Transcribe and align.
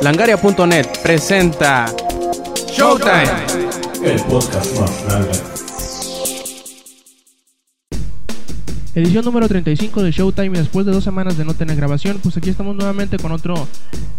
Langaria.net 0.00 1.00
presenta 1.02 1.92
Showtime. 2.70 3.58
Edición 8.98 9.24
número 9.24 9.46
35 9.46 10.02
de 10.02 10.10
Showtime 10.10 10.56
y 10.56 10.58
después 10.58 10.84
de 10.84 10.90
dos 10.90 11.04
semanas 11.04 11.38
de 11.38 11.44
no 11.44 11.54
tener 11.54 11.76
grabación, 11.76 12.18
pues 12.20 12.36
aquí 12.36 12.50
estamos 12.50 12.74
nuevamente 12.74 13.16
con 13.16 13.30
otro 13.30 13.68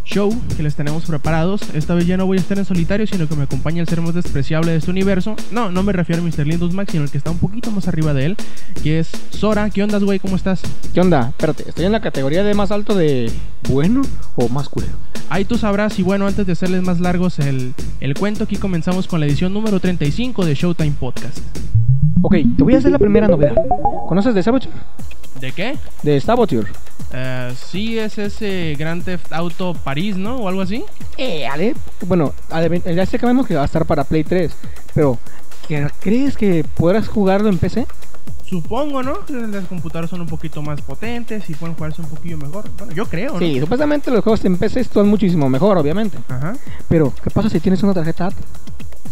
show 0.05 0.33
que 0.55 0.63
les 0.63 0.75
tenemos 0.75 1.03
preparados. 1.03 1.63
Esta 1.73 1.95
vez 1.95 2.07
ya 2.07 2.15
no 2.15 2.25
voy 2.25 2.37
a 2.37 2.39
estar 2.39 2.57
en 2.57 2.63
solitario, 2.63 3.05
sino 3.05 3.27
que 3.27 3.35
me 3.35 3.43
acompaña 3.43 3.81
el 3.81 3.89
ser 3.89 3.99
más 3.99 4.13
despreciable 4.13 4.71
de 4.71 4.77
este 4.77 4.89
universo. 4.89 5.35
No, 5.51 5.69
no 5.69 5.83
me 5.83 5.91
refiero 5.91 6.21
a 6.21 6.25
Mr. 6.25 6.47
Lindus 6.47 6.73
Max, 6.73 6.93
sino 6.93 7.03
el 7.03 7.11
que 7.11 7.17
está 7.17 7.29
un 7.29 7.39
poquito 7.39 7.71
más 7.71 7.89
arriba 7.89 8.13
de 8.13 8.27
él, 8.27 8.37
que 8.81 8.99
es 8.99 9.09
Sora. 9.31 9.69
¿Qué 9.69 9.83
onda, 9.83 9.99
güey? 9.99 10.17
¿Cómo 10.17 10.37
estás? 10.37 10.61
¿Qué 10.93 11.01
onda? 11.01 11.27
Espérate, 11.27 11.67
¿estoy 11.67 11.83
en 11.83 11.91
la 11.91 11.99
categoría 11.99 12.45
de 12.45 12.53
más 12.53 12.71
alto 12.71 12.95
de 12.95 13.29
bueno 13.67 14.03
o 14.37 14.47
más 14.47 14.69
culero? 14.69 14.93
Ahí 15.27 15.43
tú 15.43 15.57
sabrás 15.57 15.99
y 15.99 16.03
bueno, 16.03 16.25
antes 16.25 16.45
de 16.45 16.53
hacerles 16.53 16.83
más 16.83 17.01
largos 17.01 17.39
el, 17.39 17.73
el 17.99 18.13
cuento, 18.13 18.45
aquí 18.45 18.55
comenzamos 18.55 19.07
con 19.07 19.19
la 19.19 19.25
edición 19.25 19.51
número 19.51 19.81
35 19.81 20.45
de 20.45 20.55
Showtime 20.55 20.95
Podcast. 20.97 21.39
Ok, 22.21 22.35
te 22.57 22.63
voy 22.63 22.75
a 22.75 22.77
hacer 22.79 22.91
la 22.91 22.99
primera 22.99 23.27
novedad. 23.27 23.55
¿Conoces 24.07 24.33
de 24.33 24.43
Saboteur? 24.43 24.73
¿De 25.39 25.51
qué? 25.51 25.77
De 26.03 26.19
Saboteur. 26.19 26.67
Eh, 27.13 27.53
sí, 27.55 27.97
es 27.97 28.17
ese 28.17 28.75
Grand 28.77 29.03
Theft 29.03 29.31
Auto 29.31 29.73
París, 29.73 30.17
¿no? 30.17 30.37
O 30.37 30.47
algo 30.47 30.61
así. 30.61 30.83
Eh, 31.17 31.47
Ale. 31.47 31.75
Bueno, 32.05 32.33
ya 32.85 33.05
sé 33.05 33.17
que 33.19 33.25
vemos 33.25 33.47
que 33.47 33.55
va 33.55 33.61
a 33.61 33.65
estar 33.65 33.85
para 33.85 34.03
Play 34.03 34.23
3, 34.23 34.51
pero 34.93 35.17
¿qué- 35.67 35.87
¿crees 36.01 36.35
que 36.35 36.63
podrás 36.75 37.07
jugarlo 37.07 37.49
en 37.49 37.57
PC? 37.57 37.87
Supongo, 38.45 39.03
¿no? 39.03 39.23
Que 39.25 39.33
las 39.33 39.65
computadoras 39.67 40.09
son 40.09 40.21
un 40.21 40.27
poquito 40.27 40.61
más 40.63 40.81
potentes 40.81 41.47
y 41.49 41.53
pueden 41.53 41.75
jugarse 41.75 42.01
un 42.01 42.09
poquillo 42.09 42.37
mejor. 42.37 42.69
Bueno, 42.77 42.91
yo 42.93 43.05
creo, 43.05 43.33
¿no? 43.33 43.39
Sí, 43.39 43.59
supuestamente 43.59 44.09
los 44.11 44.23
juegos 44.23 44.43
en 44.43 44.57
PC 44.57 44.79
están 44.81 45.07
muchísimo 45.07 45.47
mejor, 45.49 45.77
obviamente. 45.77 46.17
Ajá. 46.27 46.53
Pero, 46.87 47.13
¿qué 47.23 47.29
pasa 47.29 47.49
si 47.49 47.59
tienes 47.59 47.81
una 47.83 47.93
tarjeta? 47.93 48.29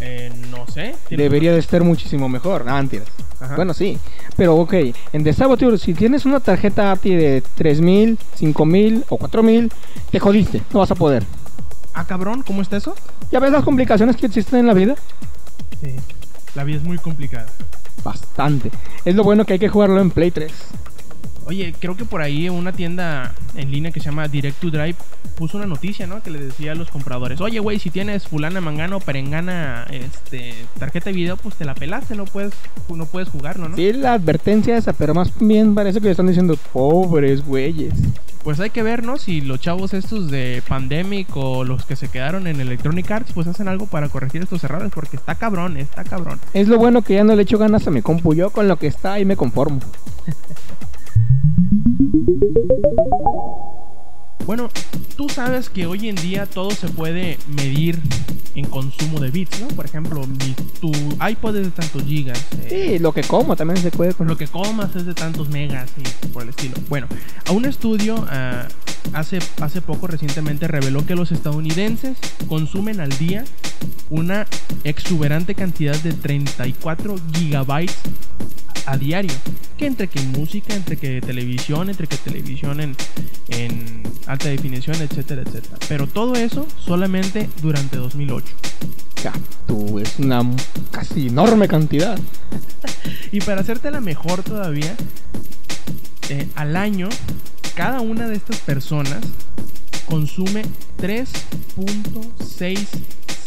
Eh, 0.02 0.32
no 0.52 0.66
sé. 0.68 0.96
¿Tiene- 1.08 1.24
Debería 1.24 1.54
de 1.54 1.60
estar 1.60 1.84
muchísimo 1.84 2.30
mejor. 2.30 2.66
Ah, 2.68 2.76
mentiras. 2.78 3.08
Ajá. 3.40 3.56
Bueno, 3.56 3.74
sí. 3.74 3.98
Pero, 4.36 4.56
ok, 4.58 4.74
en 5.14 5.24
The 5.24 5.34
Saboteur, 5.34 5.78
si 5.80 5.94
tienes 5.94 6.26
una 6.26 6.40
tarjeta 6.40 6.92
ATI 6.92 7.16
de 7.16 7.44
3000, 7.56 8.18
5000 8.36 9.06
o 9.10 9.18
4000, 9.18 9.72
te 10.12 10.20
jodiste. 10.20 10.62
No 10.74 10.80
vas 10.80 10.92
a 10.92 10.96
poder. 10.96 11.24
Ah, 11.94 12.06
cabrón, 12.06 12.44
¿cómo 12.46 12.62
está 12.62 12.78
eso? 12.78 12.96
¿Ya 13.32 13.40
ves 13.40 13.52
las 13.52 13.64
complicaciones 13.64 14.16
que 14.18 14.28
existen 14.28 14.60
en 14.60 14.68
la 14.68 14.74
vida? 14.74 14.96
Sí. 15.82 15.96
La 16.56 16.64
vida 16.64 16.78
es 16.78 16.84
muy 16.84 16.98
complicada. 16.98 17.48
Bastante. 18.04 18.72
Es 19.06 19.16
lo 19.16 19.24
bueno 19.24 19.46
que 19.46 19.54
hay 19.54 19.60
que 19.60 19.70
jugarlo 19.70 20.00
en 20.00 20.12
Play 20.12 20.32
3. 20.32 20.52
Oye, 21.48 21.74
creo 21.80 21.96
que 21.96 22.04
por 22.04 22.22
ahí 22.22 22.50
una 22.50 22.74
tienda 22.74 23.34
en 23.56 23.72
línea 23.72 23.92
que 23.92 24.02
se 24.02 24.08
llama 24.08 24.28
Direct 24.28 24.60
to 24.60 24.70
Drive 24.70 24.96
puso 25.38 25.58
una 25.58 25.66
noticia, 25.66 26.06
¿no? 26.06 26.22
Que 26.22 26.30
le 26.30 26.40
decía 26.40 26.74
a 26.74 26.76
los 26.76 26.90
compradores, 26.90 27.40
oye, 27.40 27.60
güey, 27.60 27.80
si 27.80 27.90
tienes 27.90 28.28
fulana, 28.28 28.60
mangana 28.60 28.98
o 28.98 29.00
perengana, 29.00 29.86
este, 29.90 30.54
tarjeta 30.78 31.10
de 31.10 31.16
video, 31.16 31.38
pues 31.38 31.56
te 31.56 31.64
la 31.64 31.74
pelaste, 31.74 32.16
no 32.16 32.26
puedes, 32.26 32.54
no 32.90 33.06
puedes 33.06 33.30
jugarlo, 33.30 33.70
¿no? 33.70 33.78
Sí, 33.78 33.94
la 33.94 34.14
advertencia 34.14 34.76
esa, 34.76 34.92
pero 34.92 35.14
más 35.14 35.32
bien 35.40 35.74
parece 35.74 36.00
que 36.00 36.06
le 36.06 36.12
están 36.12 36.28
diciendo 36.28 36.58
pobres 36.74 37.46
güeyes. 37.46 37.94
Pues 38.44 38.60
hay 38.60 38.70
que 38.70 38.84
ver, 38.84 39.04
¿no? 39.04 39.18
Si 39.18 39.42
los 39.42 39.62
chavos 39.62 39.94
estos 39.94 40.30
de 40.32 40.62
Pandemic 40.68 41.28
o 41.36 41.64
los 41.64 41.86
que 41.86 41.96
se 41.96 42.10
quedaron 42.10 42.48
en 42.48 42.60
Electronic 42.60 43.10
Arts, 43.10 43.32
pues 43.34 43.48
hacen 43.48 43.68
algo 43.68 43.86
para 43.86 44.10
corregir 44.10 44.42
estos 44.42 44.64
errores, 44.64 44.92
porque 44.94 45.18
está 45.18 45.36
cabrón, 45.36 45.78
está 45.78 46.04
cabrón. 46.04 46.40
Es 46.54 46.68
lo 46.68 46.78
bueno 46.78 47.04
que 47.04 47.16
ya 47.16 47.24
no 47.24 47.36
le 47.36 47.44
echo 47.44 47.58
ganas 47.58 47.88
a 47.88 47.92
mi 47.92 48.02
compu. 48.02 48.34
Yo 48.34 48.50
con 48.50 48.68
lo 48.68 48.78
que 48.78 48.88
está 48.88 49.14
ahí 49.14 49.26
me 49.26 49.36
conformo. 49.36 49.80
Bueno, 54.46 54.70
tú 55.18 55.28
sabes 55.30 55.70
que 55.70 55.86
hoy 55.88 56.08
en 56.08 56.16
día 56.16 56.46
todo 56.46 56.72
se 56.72 56.88
puede 56.88 57.38
medir 57.48 58.00
en 58.56 58.66
consumo 58.66 59.20
de 59.20 59.30
bits, 59.30 59.60
¿no? 59.60 59.68
Por 59.70 59.86
ejemplo, 59.86 60.26
mi- 60.26 60.56
tu 60.80 60.92
iPod 61.26 61.56
es 61.58 61.66
de 61.66 61.72
tantos 61.72 62.04
gigas. 62.04 62.44
eh, 62.62 62.94
Sí, 62.94 63.00
lo 63.00 63.12
que 63.14 63.22
como 63.24 63.56
también 63.56 63.78
se 63.82 63.92
puede 63.92 64.14
con 64.14 64.28
Lo 64.28 64.38
que 64.38 64.48
comas 64.48 64.96
es 64.96 65.06
de 65.06 65.14
tantos 65.14 65.50
megas 65.50 65.90
y 65.98 66.28
por 66.30 66.44
el 66.44 66.50
estilo. 66.50 66.76
Bueno, 66.90 67.08
a 67.46 67.52
un 67.52 67.66
estudio 67.66 68.26
ah, 68.30 68.68
hace, 69.14 69.40
hace 69.62 69.82
poco 69.82 70.08
recientemente 70.08 70.68
reveló 70.68 71.06
que 71.06 71.16
los 71.16 71.32
estadounidenses 71.32 72.18
consumen 72.48 73.00
al 73.02 73.10
día 73.18 73.44
una 74.10 74.48
exuberante 74.86 75.56
cantidad 75.56 75.96
de 75.98 76.14
34 76.14 77.16
gigabytes 77.34 77.96
a 78.88 78.98
diario. 78.98 79.34
Que 79.78 79.86
entre 79.86 80.08
que 80.08 80.20
música, 80.22 80.74
entre 80.74 80.98
que 80.98 81.22
televisión, 81.22 81.90
entre 81.90 82.08
que 82.08 82.18
televisión 82.18 82.82
en, 82.82 82.96
en 83.50 84.02
alta 84.26 84.50
definición, 84.50 84.96
etcétera, 85.02 85.44
etcétera. 85.44 85.78
Pero 85.88 86.08
todo 86.08 86.34
eso 86.36 86.66
solamente 86.80 87.48
durante 87.62 87.98
2008. 87.98 88.46
Ya, 89.24 89.34
tú, 89.68 90.00
es 90.00 90.18
una 90.18 90.42
casi 90.92 91.28
enorme 91.28 91.68
cantidad. 91.68 92.18
Y 93.30 93.42
para 93.42 93.60
hacerte 93.62 93.92
la 93.92 94.00
mejor 94.00 94.42
todavía, 94.42 94.96
eh, 96.30 96.48
al 96.56 96.78
año, 96.78 97.10
cada 97.76 98.00
una 98.00 98.26
de 98.28 98.36
estas 98.36 98.58
personas 98.62 99.20
consume 100.06 100.64
3.6 100.98 102.88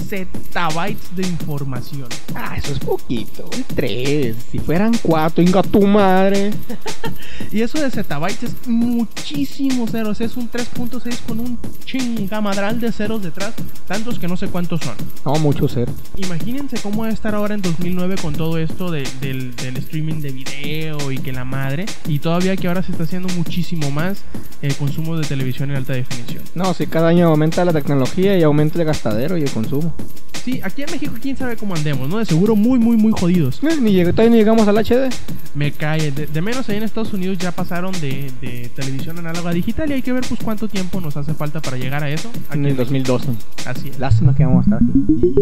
zettabytes 0.08 1.14
de 1.16 1.22
información. 1.22 2.08
Ah, 2.34 2.56
eso 2.56 2.72
es 2.72 2.78
poquito. 2.78 3.48
3. 3.74 4.36
Si 4.50 4.58
fueran 4.58 4.92
4, 5.02 5.42
inga 5.42 5.62
tu 5.62 5.82
madre. 5.86 6.50
Y 7.52 7.62
eso 7.62 7.80
de 7.80 7.90
zettabytes 7.90 8.44
es 8.44 8.68
muchísimos 8.68 9.90
ceros. 9.90 10.20
Es 10.20 10.36
un 10.36 10.48
3.6 10.48 11.18
con 11.26 11.40
un 11.40 11.58
chingamadral 11.84 12.78
de 12.80 12.92
ceros 12.92 13.22
detrás. 13.22 13.54
Tantos 13.88 14.18
que 14.20 14.28
no 14.28 14.36
sé 14.36 14.46
cuántos 14.48 14.80
son. 14.80 14.94
No, 15.24 15.34
mucho 15.36 15.66
ser. 15.66 15.88
Imagínense 16.16 16.76
cómo 16.80 17.02
va 17.02 17.08
a 17.08 17.10
estar 17.10 17.34
ahora 17.34 17.54
en 17.54 17.62
2009 17.62 18.16
con 18.22 18.34
todo 18.34 18.56
esto 18.58 18.90
de- 18.92 19.08
del, 19.20 19.56
del 19.56 19.76
streaming 19.78 20.20
de 20.20 20.30
video 20.30 21.10
y 21.10 21.18
que 21.18 21.32
la 21.32 21.44
madre. 21.44 21.86
Y 22.06 22.20
todavía 22.20 22.56
que 22.56 22.68
ahora 22.68 22.82
se 22.84 22.92
está 22.92 23.04
haciendo 23.04 23.28
muchísimo 23.34 23.90
más 23.90 24.22
el 24.62 24.76
consumo 24.76 25.16
de 25.18 25.26
televisión 25.26 25.70
en 25.70 25.76
alta 25.78 25.92
definición. 25.94 26.44
No, 26.54 26.72
si 26.74 26.86
cada 26.86 27.08
año 27.08 27.26
aumenta 27.28 27.64
la 27.64 27.72
tecnología 27.72 28.38
y 28.38 28.42
aumenta 28.44 28.78
el 28.78 28.84
gastadero 28.84 29.36
y 29.36 29.42
el 29.42 29.50
consumo. 29.50 29.89
Sí, 30.44 30.58
aquí 30.64 30.80
en 30.82 30.90
México 30.90 31.12
quién 31.20 31.36
sabe 31.36 31.54
cómo 31.58 31.74
andemos, 31.74 32.08
¿no? 32.08 32.16
De 32.18 32.24
seguro 32.24 32.56
muy, 32.56 32.78
muy, 32.78 32.96
muy 32.96 33.12
jodidos. 33.12 33.62
Eh, 33.62 33.76
Ni 33.78 33.92
lleg- 33.92 34.12
todavía 34.12 34.30
ni 34.30 34.36
llegamos 34.38 34.66
al 34.66 34.78
HD. 34.78 35.10
Me 35.54 35.70
cae. 35.72 36.12
De, 36.12 36.26
de 36.26 36.40
menos 36.40 36.66
ahí 36.70 36.78
en 36.78 36.82
Estados 36.82 37.12
Unidos 37.12 37.36
ya 37.36 37.52
pasaron 37.52 37.92
de, 38.00 38.30
de 38.40 38.70
televisión 38.74 39.18
análoga 39.18 39.50
a 39.50 39.52
digital 39.52 39.90
y 39.90 39.94
hay 39.94 40.02
que 40.02 40.14
ver 40.14 40.24
pues 40.26 40.40
cuánto 40.42 40.66
tiempo 40.66 40.98
nos 41.02 41.14
hace 41.18 41.34
falta 41.34 41.60
para 41.60 41.76
llegar 41.76 42.02
a 42.02 42.08
eso. 42.08 42.30
Aquí 42.48 42.56
En 42.58 42.64
el 42.64 42.74
México. 42.74 42.84
2012. 43.18 43.28
Así 43.66 43.88
es. 43.90 43.98
Lástima 43.98 44.34
que 44.34 44.46
vamos 44.46 44.66
a 44.66 44.76
estar 44.76 44.78
aquí. 44.82 45.34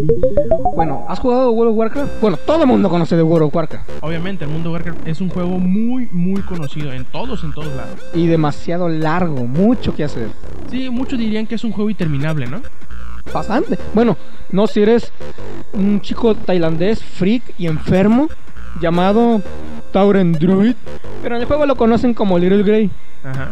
Bueno, 0.74 1.04
¿has 1.08 1.20
jugado 1.20 1.52
World 1.52 1.72
of 1.72 1.78
Warcraft? 1.78 2.20
Bueno, 2.20 2.36
todo 2.44 2.62
el 2.62 2.68
mundo 2.68 2.88
conoce 2.90 3.14
de 3.14 3.22
World 3.22 3.46
of 3.48 3.54
Warcraft. 3.54 3.88
Obviamente 4.00 4.44
el 4.46 4.50
mundo 4.50 4.72
Warcraft 4.72 5.06
es 5.06 5.20
un 5.20 5.28
juego 5.28 5.60
muy, 5.60 6.08
muy 6.10 6.42
conocido 6.42 6.92
en 6.92 7.04
todos, 7.04 7.44
en 7.44 7.52
todos 7.52 7.72
lados. 7.76 8.00
Y 8.14 8.26
demasiado 8.26 8.88
largo, 8.88 9.46
mucho 9.46 9.94
que 9.94 10.02
hacer. 10.02 10.28
Sí, 10.72 10.90
muchos 10.90 11.20
dirían 11.20 11.46
que 11.46 11.54
es 11.54 11.62
un 11.62 11.70
juego 11.70 11.88
interminable, 11.88 12.48
¿no? 12.48 12.62
Bastante. 13.32 13.78
Bueno, 13.94 14.16
no 14.50 14.66
si 14.66 14.82
eres 14.82 15.12
un 15.72 16.00
chico 16.00 16.34
tailandés, 16.34 17.02
freak 17.02 17.42
y 17.58 17.66
enfermo, 17.66 18.28
llamado 18.80 19.40
Tauren 19.92 20.32
Druid, 20.32 20.74
pero 21.22 21.36
en 21.36 21.42
el 21.42 21.46
juego 21.48 21.66
lo 21.66 21.76
conocen 21.76 22.14
como 22.14 22.38
Little 22.38 22.62
Grey. 22.62 22.90
Ajá. 23.24 23.50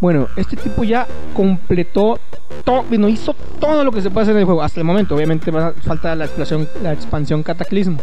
Bueno, 0.00 0.28
este 0.36 0.56
tipo 0.56 0.84
ya 0.84 1.06
completó 1.32 2.18
todo, 2.64 2.82
bueno, 2.84 3.08
hizo 3.08 3.34
todo 3.58 3.82
lo 3.82 3.90
que 3.92 4.02
se 4.02 4.10
puede 4.10 4.24
hacer 4.24 4.34
en 4.34 4.40
el 4.40 4.44
juego 4.44 4.62
hasta 4.62 4.80
el 4.80 4.84
momento. 4.84 5.14
Obviamente 5.14 5.50
va- 5.50 5.72
falta 5.82 6.14
la 6.14 6.26
expansión, 6.26 6.68
la 6.82 6.92
expansión 6.92 7.42
Cataclismo. 7.42 7.98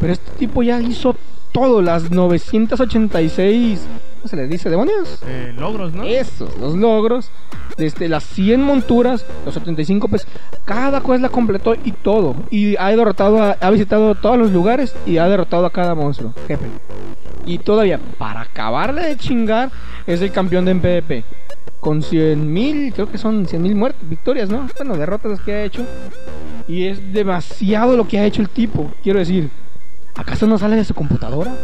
Pero 0.00 0.12
este 0.12 0.30
tipo 0.38 0.62
ya 0.62 0.80
hizo 0.80 1.16
todo, 1.52 1.82
las 1.82 2.10
986, 2.10 3.80
¿cómo 4.17 4.17
se 4.28 4.36
les 4.36 4.48
dice? 4.48 4.70
¿Demonios? 4.70 5.20
Eh, 5.26 5.52
logros, 5.56 5.92
¿no? 5.94 6.04
Esos, 6.04 6.56
los 6.58 6.74
logros, 6.76 7.30
desde 7.76 8.08
las 8.08 8.24
100 8.24 8.62
monturas, 8.62 9.24
los 9.44 9.54
75 9.54 10.08
pues 10.08 10.26
cada 10.64 11.00
cosa 11.00 11.20
la 11.22 11.28
completó 11.28 11.74
y 11.84 11.92
todo. 11.92 12.36
Y 12.50 12.76
ha 12.76 12.88
derrotado, 12.90 13.42
a- 13.42 13.56
ha 13.60 13.70
visitado 13.70 14.14
todos 14.14 14.38
los 14.38 14.50
lugares 14.52 14.94
y 15.06 15.18
ha 15.18 15.28
derrotado 15.28 15.66
a 15.66 15.70
cada 15.70 15.94
monstruo, 15.94 16.32
jefe. 16.46 16.66
Y 17.46 17.58
todavía, 17.58 17.98
para 18.18 18.42
acabarle 18.42 19.02
de 19.06 19.16
chingar, 19.16 19.70
es 20.06 20.20
el 20.20 20.30
campeón 20.30 20.64
de 20.66 20.74
PvP. 20.74 21.24
Con 21.80 22.02
100 22.02 22.52
mil, 22.52 22.92
creo 22.92 23.10
que 23.10 23.18
son 23.18 23.46
100 23.46 23.62
mil 23.62 23.74
muertes, 23.74 24.08
victorias, 24.08 24.50
¿no? 24.50 24.68
Bueno, 24.76 24.96
derrotas 24.96 25.30
las 25.32 25.40
que 25.40 25.52
ha 25.52 25.64
hecho. 25.64 25.86
Y 26.66 26.86
es 26.86 27.12
demasiado 27.14 27.96
lo 27.96 28.06
que 28.06 28.18
ha 28.18 28.26
hecho 28.26 28.42
el 28.42 28.48
tipo. 28.50 28.90
Quiero 29.02 29.20
decir, 29.20 29.48
¿acaso 30.18 30.46
no 30.46 30.58
sale 30.58 30.76
de 30.76 30.84
su 30.84 30.92
computadora? 30.94 31.54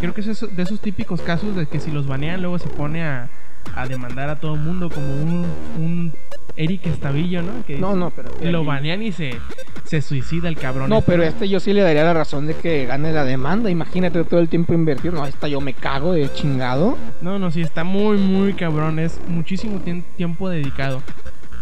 Creo 0.00 0.12
que 0.12 0.20
es 0.20 0.26
eso- 0.26 0.46
de 0.48 0.62
esos 0.62 0.80
típicos 0.80 1.20
casos 1.22 1.56
de 1.56 1.66
que 1.66 1.80
si 1.80 1.90
los 1.90 2.06
banean 2.06 2.40
luego 2.42 2.58
se 2.58 2.68
pone 2.68 3.02
a, 3.02 3.28
a 3.74 3.86
demandar 3.86 4.28
a 4.28 4.36
todo 4.36 4.54
el 4.54 4.60
mundo 4.60 4.90
como 4.90 5.06
un, 5.06 5.46
un 5.78 6.12
Eric 6.56 6.86
Estavillo, 6.86 7.40
¿no? 7.42 7.64
Que 7.66 7.78
No, 7.78 7.96
no, 7.96 8.10
pero... 8.10 8.30
lo 8.50 8.64
banean 8.64 9.02
y 9.02 9.10
se, 9.12 9.38
se 9.84 10.02
suicida 10.02 10.48
el 10.48 10.56
cabrón. 10.58 10.90
No, 10.90 10.98
este. 10.98 11.10
pero 11.10 11.22
este 11.22 11.48
yo 11.48 11.60
sí 11.60 11.72
le 11.72 11.80
daría 11.80 12.04
la 12.04 12.12
razón 12.12 12.46
de 12.46 12.54
que 12.54 12.84
gane 12.84 13.10
la 13.12 13.24
demanda. 13.24 13.70
Imagínate 13.70 14.22
todo 14.24 14.40
el 14.40 14.48
tiempo 14.48 14.74
invertido. 14.74 15.14
No, 15.14 15.24
esta 15.26 15.48
yo 15.48 15.60
me 15.62 15.72
cago 15.72 16.12
de 16.12 16.30
chingado. 16.34 16.98
No, 17.22 17.38
no, 17.38 17.50
sí, 17.50 17.62
está 17.62 17.84
muy, 17.84 18.18
muy 18.18 18.52
cabrón. 18.52 18.98
Es 18.98 19.18
muchísimo 19.28 19.80
tiempo 20.16 20.48
dedicado. 20.50 21.02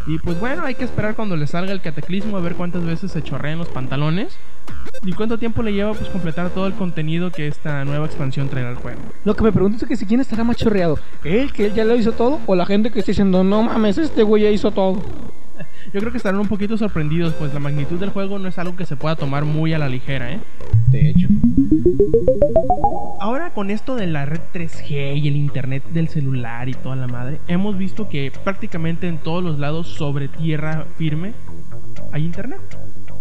Y 0.08 0.18
pues 0.18 0.40
bueno, 0.40 0.64
hay 0.64 0.74
que 0.74 0.84
esperar 0.84 1.14
cuando 1.14 1.36
le 1.36 1.46
salga 1.46 1.72
el 1.72 1.82
cataclismo 1.82 2.36
a 2.36 2.40
ver 2.40 2.54
cuántas 2.54 2.82
veces 2.84 3.12
se 3.12 3.22
chorrean 3.22 3.58
los 3.58 3.68
pantalones. 3.68 4.36
¿Y 5.02 5.12
cuánto 5.12 5.38
tiempo 5.38 5.62
le 5.62 5.72
lleva 5.72 5.94
pues 5.94 6.08
completar 6.10 6.50
todo 6.50 6.66
el 6.66 6.74
contenido 6.74 7.30
que 7.30 7.48
esta 7.48 7.84
nueva 7.84 8.06
expansión 8.06 8.48
traerá 8.48 8.70
al 8.70 8.76
juego? 8.76 9.00
Lo 9.24 9.34
que 9.34 9.44
me 9.44 9.52
pregunto 9.52 9.78
es 9.82 9.88
que 9.88 9.96
si 9.96 10.04
quién 10.04 10.20
estará 10.20 10.44
más 10.44 10.56
chorreado. 10.56 10.98
¿Él, 11.24 11.52
que 11.52 11.66
él 11.66 11.74
ya 11.74 11.84
lo 11.84 11.96
hizo 11.96 12.12
todo? 12.12 12.40
¿O 12.46 12.54
la 12.54 12.66
gente 12.66 12.90
que 12.90 12.98
está 12.98 13.12
diciendo, 13.12 13.42
no 13.42 13.62
mames, 13.62 13.98
este 13.98 14.22
güey 14.22 14.42
ya 14.42 14.50
hizo 14.50 14.70
todo? 14.70 15.02
Yo 15.92 16.00
creo 16.00 16.12
que 16.12 16.18
estarán 16.18 16.40
un 16.40 16.48
poquito 16.48 16.76
sorprendidos, 16.76 17.34
pues 17.34 17.52
la 17.54 17.60
magnitud 17.60 17.98
del 17.98 18.10
juego 18.10 18.38
no 18.38 18.48
es 18.48 18.58
algo 18.58 18.76
que 18.76 18.86
se 18.86 18.96
pueda 18.96 19.16
tomar 19.16 19.44
muy 19.44 19.72
a 19.72 19.78
la 19.78 19.88
ligera, 19.88 20.32
¿eh? 20.32 20.40
De 20.88 21.10
hecho. 21.10 21.28
Ahora 23.20 23.50
con 23.50 23.70
esto 23.70 23.96
de 23.96 24.06
la 24.06 24.26
red 24.26 24.40
3G 24.52 25.18
y 25.18 25.28
el 25.28 25.36
internet 25.36 25.84
del 25.90 26.08
celular 26.08 26.68
y 26.68 26.74
toda 26.74 26.96
la 26.96 27.06
madre, 27.06 27.40
hemos 27.48 27.76
visto 27.76 28.08
que 28.08 28.32
prácticamente 28.44 29.08
en 29.08 29.18
todos 29.18 29.42
los 29.42 29.58
lados 29.58 29.88
sobre 29.88 30.28
tierra 30.28 30.86
firme 30.96 31.32
hay 32.12 32.24
internet. 32.24 32.60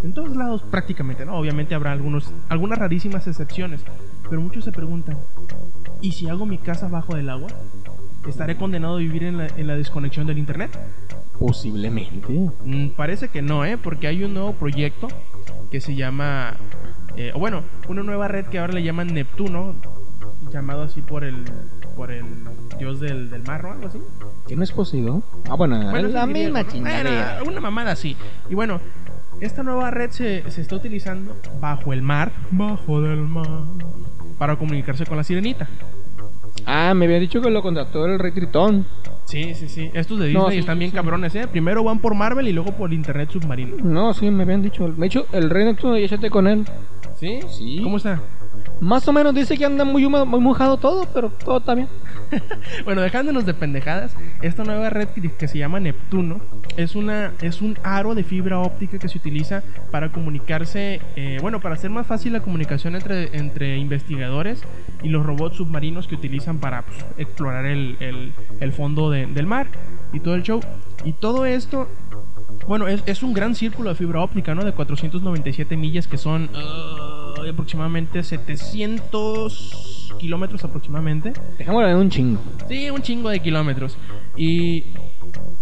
En 0.04 0.13
todos 0.13 0.36
lados 0.36 0.63
prácticamente, 0.63 1.25
¿no? 1.25 1.38
Obviamente 1.38 1.75
habrá 1.75 1.92
algunos, 1.92 2.31
algunas 2.48 2.80
rarísimas 2.80 3.28
excepciones, 3.28 3.81
pero 4.30 4.42
muchos 4.42 4.63
se 4.63 4.72
preguntan, 4.72 5.18
¿y 6.01 6.13
si 6.13 6.30
hago 6.30 6.46
mi 6.46 6.57
casa 6.57 6.88
bajo 6.88 7.16
del 7.16 7.30
agua? 7.30 7.50
¿Estaré 8.28 8.57
condenado 8.57 8.96
a 8.96 9.00
vivir 9.00 9.24
en 9.24 9.38
la, 9.38 9.48
en 9.48 9.68
la 9.68 9.75
desconexión 9.75 10.28
del 10.28 10.38
internet? 10.38 10.78
Posiblemente. 11.38 12.51
Mm, 12.66 12.90
parece 12.90 13.30
que 13.30 13.42
no, 13.42 13.66
¿eh? 13.66 13.78
Porque 13.78 14.07
hay 14.07 14.24
un 14.24 14.34
nuevo 14.34 14.54
proyecto 14.54 15.07
que 15.72 15.80
se 15.81 15.96
llama... 15.96 16.56
eh, 17.16 17.31
bueno, 17.38 17.63
una 17.88 18.04
nueva 18.04 18.28
red 18.28 18.45
que 18.48 18.60
ahora 18.60 18.74
le 18.74 18.84
llaman 18.84 19.13
Neptuno, 19.13 19.75
llamado 20.52 20.84
así 20.84 21.02
por 21.02 21.24
el 21.24 21.45
por 21.95 22.12
el 22.12 22.24
dios 22.78 23.02
del, 23.02 23.30
del 23.30 23.44
mar 23.44 23.66
o 23.66 23.72
algo 23.74 23.88
así. 23.88 24.00
¿Qué 24.48 24.56
no 24.56 24.63
es 24.63 24.72
posible? 24.72 25.22
Ah, 25.50 25.56
bueno, 25.56 25.90
Bueno, 25.92 26.07
la 26.07 26.25
misma 26.25 26.66
chingadera. 26.66 27.40
Una 27.45 27.60
mamada 27.60 27.92
así. 27.92 28.16
Y 28.50 28.56
bueno, 28.56 28.80
esta 29.42 29.64
nueva 29.64 29.92
red 29.92 30.12
se, 30.12 30.50
se 30.52 30.62
está 30.62 30.76
utilizando 30.76 31.36
bajo 31.60 31.94
el 31.94 32.02
mar, 32.02 32.32
bajo 32.52 33.02
del 33.02 33.20
mar, 33.22 33.48
para 34.38 34.56
comunicarse 34.58 35.06
con 35.06 35.18
la 35.18 35.24
sirenita. 35.24 35.68
Ah, 36.66 36.94
me 36.94 37.06
había 37.06 37.20
dicho 37.20 37.42
que 37.42 37.50
lo 37.50 37.62
contrató 37.62 38.06
el 38.06 38.20
Rey 38.20 38.32
Tritón. 38.32 38.86
Sí, 39.26 39.54
sí, 39.56 39.70
sí. 39.70 39.90
Estos 39.94 40.20
de 40.20 40.28
Disney 40.28 40.44
No, 40.44 40.52
sí, 40.52 40.58
están 40.58 40.76
sí, 40.76 40.80
bien 40.80 40.92
sí. 40.92 40.96
cabrones, 40.96 41.34
¿eh? 41.36 41.48
Primero 41.48 41.84
van 41.84 42.00
por 42.00 42.16
Marvel 42.16 42.48
y 42.48 42.54
luego 42.54 42.72
por 42.76 42.92
internet 42.94 43.30
submarino. 43.32 43.76
No, 43.84 44.14
sí, 44.14 44.30
me 44.30 44.44
habían 44.44 44.62
dicho. 44.62 44.88
De 44.92 45.06
hecho, 45.06 45.26
el 45.32 45.50
Rey 45.50 45.66
Neptuno 45.66 45.98
ya 45.98 46.08
chateé 46.08 46.30
con 46.30 46.48
él. 46.48 46.66
¿Sí? 47.16 47.40
Sí. 47.50 47.80
¿Cómo 47.84 47.98
está? 47.98 48.20
Más 48.81 49.08
o 49.08 49.14
menos 49.14 49.34
dice 49.36 49.58
que 49.58 49.66
anda 49.66 49.84
muy, 49.84 50.08
muy 50.08 50.40
mojado 50.40 50.78
todo, 50.78 51.06
pero 51.14 51.30
todo 51.30 51.58
está 51.58 51.76
bien. 51.76 51.88
Bueno, 52.86 53.02
dejándonos 53.02 53.46
de 53.46 53.54
pendejadas, 53.56 54.16
esta 54.42 54.64
nueva 54.64 54.90
red 54.90 55.08
que, 55.10 55.48
se 55.48 55.58
llama 55.58 55.80
Neptuno 55.80 56.40
es 56.78 56.96
una 56.96 57.31
es 57.42 57.62
un 57.62 57.78
aro 57.84 58.14
de 58.16 58.24
fibra 58.24 58.60
óptica 58.60 59.00
que 59.00 59.10
se 59.10 59.18
utiliza 59.18 59.64
para 59.92 60.12
comunicarse, 60.12 61.02
eh, 61.16 61.40
bueno, 61.42 61.60
para 61.60 61.76
hacer 61.76 61.90
más 61.90 62.06
fácil 62.08 62.34
la 62.34 62.40
comunicación 62.42 62.96
entre, 62.96 63.36
entre 63.38 63.78
investigadores 63.78 64.62
y 65.04 65.10
los 65.10 65.26
robots 65.26 65.58
submarinos 65.58 66.08
que 66.08 66.16
utilizan 66.16 66.60
para 66.60 66.84
pues, 66.84 67.04
explorar 67.18 67.66
el, 67.66 67.98
el- 68.00 68.34
el 68.60 68.72
fondo 68.74 69.10
de- 69.10 69.26
del 69.26 69.48
mar 69.48 69.68
y 70.14 70.20
todo 70.20 70.36
el 70.36 70.44
show. 70.44 70.62
Y 71.04 71.14
todo 71.14 71.46
esto, 71.46 71.88
bueno, 72.68 72.88
es, 72.88 73.02
es 73.08 73.24
un 73.24 73.34
gran 73.34 73.56
círculo 73.56 73.90
de 73.90 73.96
fibra 73.96 74.22
óptica, 74.22 74.54
¿no? 74.56 74.64
De 74.64 74.72
497 74.72 75.76
millas 75.76 76.08
que 76.08 76.18
son 76.18 76.50
ah, 77.46 77.50
aproximadamente 77.50 78.24
700 78.24 80.16
kilómetros 80.20 80.64
aproximadamente. 80.64 81.34
Dejémoslo 81.58 81.90
en 81.90 81.96
un 81.96 82.10
chingo. 82.10 82.42
Sí, 82.68 82.90
un 82.90 83.02
chingo 83.02 83.30
de 83.30 83.40
kilómetros. 83.40 83.98
Y, 84.36 84.84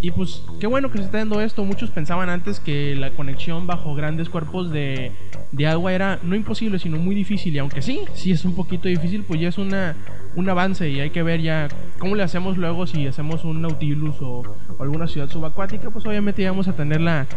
y 0.02 0.12
pues 0.12 0.44
qué 0.60 0.68
bueno 0.68 0.92
que 0.92 0.98
se 0.98 1.06
está 1.06 1.20
dando 1.20 1.42
esto. 1.42 1.64
Muchos 1.64 1.92
pensaban 1.92 2.30
antes 2.30 2.60
que 2.60 2.96
la 2.96 3.12
conexión 3.12 3.68
bajo 3.68 3.96
grandes 3.96 4.30
cuerpos 4.30 4.72
de, 4.72 5.12
de 5.52 5.68
agua 5.68 5.94
era 5.94 6.20
no 6.24 6.36
imposible, 6.36 6.80
sino 6.80 6.98
muy 6.98 7.16
difícil. 7.16 7.56
Y 7.56 7.60
aunque 7.60 7.82
sí, 7.82 8.02
sí 8.14 8.32
es 8.32 8.46
un 8.46 8.56
poquito 8.56 8.88
difícil, 8.88 9.24
pues 9.24 9.40
ya 9.40 9.50
es 9.50 9.58
una, 9.58 9.96
un 10.36 10.50
avance 10.50 10.90
y 10.90 11.00
hay 11.00 11.12
que 11.12 11.24
ver 11.24 11.42
ya 11.42 11.68
cómo 12.00 12.16
le 12.16 12.24
hacemos 12.24 12.58
luego 12.58 12.88
si 12.88 13.08
hacemos 13.08 13.44
un 13.44 13.62
Nautilus 13.62 14.22
o, 14.22 14.44
o 14.78 14.84
alguna 14.84 15.08
ciudad 15.08 15.30
subacuática. 15.30 15.90
Pues 15.90 16.06
obviamente 16.06 16.42
ya 16.42 16.52
vamos 16.52 16.68
a 16.68 16.74
tener 16.74 17.02
la, 17.02 17.28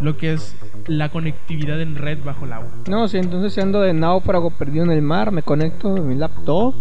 lo 0.00 0.16
que 0.16 0.32
es 0.32 0.56
la 0.86 1.10
conectividad 1.10 1.80
en 1.80 1.96
red 1.96 2.18
bajo 2.24 2.44
el 2.46 2.52
agua. 2.52 2.68
No, 2.88 3.06
si 3.08 3.18
entonces 3.18 3.52
si 3.52 3.60
ando 3.60 3.80
de 3.80 3.92
náufrago 3.92 4.50
perdido 4.50 4.84
en 4.84 4.90
el 4.92 5.02
mar, 5.02 5.30
me 5.30 5.42
conecto 5.42 5.96
en 5.96 6.08
mi 6.08 6.14
laptop 6.14 6.74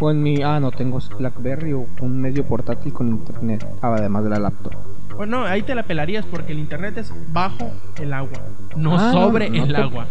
o 0.00 0.10
en 0.10 0.22
mi... 0.22 0.42
Ah, 0.42 0.60
no, 0.60 0.70
tengo 0.70 0.98
Blackberry 1.18 1.72
o 1.72 1.86
un 2.00 2.20
medio 2.20 2.44
portátil 2.44 2.92
con 2.92 3.08
internet, 3.08 3.66
ah, 3.82 3.94
además 3.96 4.24
de 4.24 4.30
la 4.30 4.38
laptop. 4.38 4.72
Bueno, 5.16 5.44
ahí 5.44 5.62
te 5.62 5.74
la 5.74 5.82
pelarías 5.84 6.26
porque 6.26 6.52
el 6.52 6.58
internet 6.58 6.98
es 6.98 7.10
bajo 7.32 7.70
el 7.98 8.12
agua, 8.12 8.38
no 8.76 8.94
Ah, 8.98 9.12
sobre 9.12 9.48
no 9.48 9.64
el 9.64 9.72
te- 9.74 9.80
agua. 9.80 10.06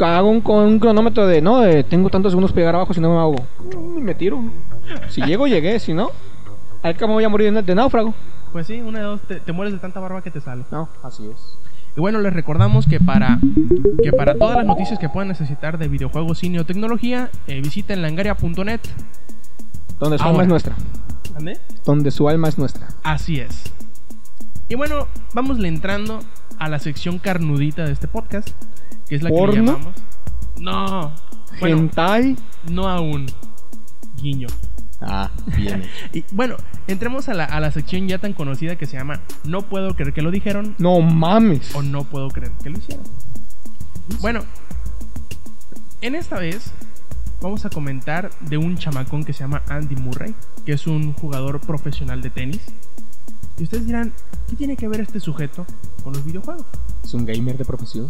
Hago 0.00 0.30
un, 0.30 0.40
con 0.40 0.64
un 0.64 0.78
cronómetro 0.78 1.26
de, 1.26 1.42
no, 1.42 1.60
de 1.60 1.82
tengo 1.82 2.08
tantos 2.10 2.30
segundos 2.30 2.52
para 2.52 2.60
llegar 2.62 2.74
abajo 2.76 2.94
si 2.94 3.00
no 3.00 3.10
me. 3.32 3.76
Mm, 3.76 3.98
Y 3.98 4.00
me 4.02 4.14
tiro. 4.14 4.40
Si 5.08 5.20
llego, 5.22 5.48
llegué, 5.48 5.80
si 5.80 5.92
no, 5.92 6.10
al 6.84 6.96
cabo 6.96 7.14
voy 7.14 7.24
a 7.24 7.28
morir 7.28 7.52
de, 7.52 7.62
de 7.62 7.74
náufrago. 7.74 8.14
Pues 8.52 8.68
sí, 8.68 8.80
una 8.80 9.00
de 9.00 9.04
dos, 9.06 9.20
te, 9.22 9.40
te 9.40 9.52
mueres 9.52 9.72
de 9.74 9.80
tanta 9.80 9.98
barba 9.98 10.22
que 10.22 10.30
te 10.30 10.40
sale. 10.40 10.64
No, 10.70 10.88
así 11.02 11.28
es. 11.28 11.58
Y 11.96 12.00
bueno, 12.00 12.20
les 12.20 12.32
recordamos 12.32 12.86
que 12.86 12.98
para, 12.98 13.38
que 14.02 14.12
para 14.12 14.34
todas 14.34 14.56
las 14.56 14.66
noticias 14.66 14.98
que 14.98 15.08
puedan 15.08 15.28
necesitar 15.28 15.78
de 15.78 15.88
videojuegos, 15.88 16.38
cine 16.38 16.58
o 16.58 16.66
tecnología, 16.66 17.30
eh, 17.46 17.60
visiten 17.60 18.02
langaria.net. 18.02 18.80
Donde 20.00 20.18
su 20.18 20.24
Ahora. 20.24 20.30
alma 20.32 20.42
es 20.42 20.48
nuestra. 20.48 20.74
¿Ande? 21.36 21.58
Donde 21.84 22.10
su 22.10 22.28
alma 22.28 22.48
es 22.48 22.58
nuestra. 22.58 22.88
Así 23.04 23.38
es. 23.38 23.62
Y 24.68 24.74
bueno, 24.74 25.06
vamos 25.34 25.62
entrando 25.62 26.20
a 26.58 26.68
la 26.68 26.78
sección 26.78 27.18
carnudita 27.18 27.84
de 27.84 27.92
este 27.92 28.08
podcast, 28.08 28.48
que 29.08 29.14
es 29.14 29.22
la 29.22 29.30
que 29.30 29.36
le 29.46 29.52
llamamos. 29.52 29.94
No, 30.58 31.12
bueno, 31.60 31.76
Hentai. 31.76 32.36
no 32.70 32.88
aún. 32.88 33.26
Guiño. 34.20 34.48
Ah, 35.00 35.30
bien. 35.56 35.84
Y 36.12 36.24
bueno, 36.32 36.56
entremos 36.86 37.28
a 37.28 37.34
la, 37.34 37.44
a 37.44 37.60
la 37.60 37.70
sección 37.72 38.06
ya 38.08 38.18
tan 38.18 38.32
conocida 38.32 38.76
que 38.76 38.86
se 38.86 38.96
llama 38.96 39.20
No 39.44 39.62
puedo 39.62 39.94
creer 39.94 40.12
que 40.12 40.22
lo 40.22 40.30
dijeron 40.30 40.74
no 40.78 41.00
mames. 41.00 41.74
o 41.74 41.82
no 41.82 42.04
puedo 42.04 42.28
creer 42.28 42.52
que 42.62 42.70
lo 42.70 42.78
hicieron. 42.78 43.04
Bueno, 44.20 44.42
en 46.00 46.14
esta 46.14 46.38
vez 46.38 46.72
vamos 47.40 47.64
a 47.64 47.70
comentar 47.70 48.30
de 48.40 48.56
un 48.58 48.76
chamacón 48.78 49.24
que 49.24 49.32
se 49.32 49.40
llama 49.40 49.62
Andy 49.68 49.96
Murray, 49.96 50.34
que 50.64 50.72
es 50.72 50.86
un 50.86 51.12
jugador 51.12 51.60
profesional 51.60 52.22
de 52.22 52.30
tenis. 52.30 52.60
Y 53.58 53.64
ustedes 53.64 53.86
dirán, 53.86 54.12
¿qué 54.48 54.56
tiene 54.56 54.76
que 54.76 54.88
ver 54.88 55.00
este 55.00 55.20
sujeto 55.20 55.64
con 56.02 56.12
los 56.12 56.24
videojuegos? 56.24 56.66
Es 57.02 57.14
un 57.14 57.24
gamer 57.24 57.56
de 57.56 57.64
profesión. 57.64 58.08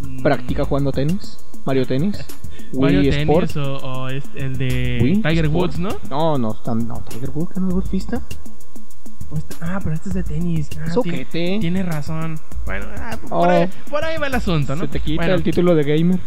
Mm, 0.00 0.22
Practica 0.22 0.64
jugando 0.64 0.92
tenis. 0.92 1.38
Mario 1.68 1.86
Tenis. 1.86 2.16
Mario 2.72 3.00
Wii 3.00 3.10
Tennis 3.10 3.28
Sport. 3.50 3.56
o, 3.56 3.76
o 3.76 4.08
es 4.08 4.24
el 4.34 4.58
de 4.58 4.98
Wii 5.02 5.22
Tiger 5.22 5.44
Sport. 5.46 5.54
Woods, 5.54 5.78
¿no? 5.78 5.90
No, 6.10 6.36
no, 6.38 6.54
tan- 6.54 6.86
no, 6.88 7.02
Tiger 7.08 7.30
Woods, 7.30 7.52
que 7.54 7.60
no 7.60 7.68
es 7.68 7.74
golfista. 7.74 8.22
Este- 9.36 9.56
ah, 9.60 9.78
pero 9.82 9.94
este 9.94 10.08
es 10.08 10.14
de 10.14 10.22
tenis. 10.22 10.70
Ah, 10.80 10.84
¿Eso 10.86 11.02
tiene, 11.02 11.82
razón. 11.82 12.38
Bueno, 12.64 12.86
ah, 12.98 13.18
por, 13.28 13.32
Oh. 13.32 13.50
ahí, 13.50 13.68
por 13.90 14.02
ahí 14.04 14.16
va 14.18 14.26
el 14.26 14.34
asunto, 14.34 14.74
¿no? 14.74 14.82
Se 14.82 14.88
te 14.88 15.00
quita 15.00 15.22
Bueno, 15.22 15.34
el 15.34 15.42
título 15.42 15.74
de 15.74 15.82
gamer. 15.84 16.18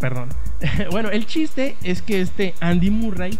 Perdón. 0.00 0.28
bueno, 0.90 1.10
el 1.10 1.26
chiste 1.26 1.76
es 1.82 2.02
que 2.02 2.20
este 2.20 2.54
Andy 2.60 2.90
Murray, 2.90 3.38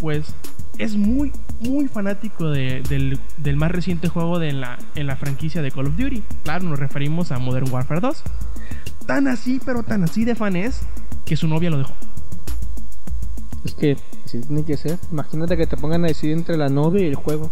pues, 0.00 0.34
es 0.78 0.96
muy, 0.96 1.32
muy 1.60 1.86
fanático 1.88 2.50
de- 2.50 2.82
del, 2.88 3.18
del 3.36 3.56
más 3.56 3.70
reciente 3.70 4.08
juego 4.08 4.38
de 4.38 4.52
la, 4.52 4.78
en 4.96 5.06
la 5.06 5.16
franquicia 5.16 5.62
de 5.62 5.70
Call 5.70 5.86
of 5.86 5.96
Duty. 5.96 6.22
Claro, 6.44 6.64
nos 6.64 6.78
referimos 6.78 7.30
a 7.32 7.38
Modern 7.38 7.70
Warfare 7.70 8.00
2. 8.00 8.22
Tan 9.08 9.26
así, 9.26 9.60
pero 9.64 9.82
tan 9.82 10.04
así 10.04 10.24
de 10.24 10.34
fan 10.36 10.54
es 10.54 10.82
que 11.24 11.34
su 11.36 11.48
novia 11.48 11.70
lo 11.70 11.78
dejó. 11.78 11.94
Es 13.64 13.74
que 13.74 13.96
así 14.24 14.38
tiene 14.42 14.62
que 14.64 14.76
ser. 14.76 14.98
Imagínate 15.10 15.56
que 15.56 15.66
te 15.66 15.76
pongan 15.76 16.04
a 16.04 16.08
decidir 16.08 16.36
entre 16.36 16.56
la 16.56 16.68
novia 16.68 17.02
y 17.02 17.06
el 17.08 17.14
juego. 17.16 17.50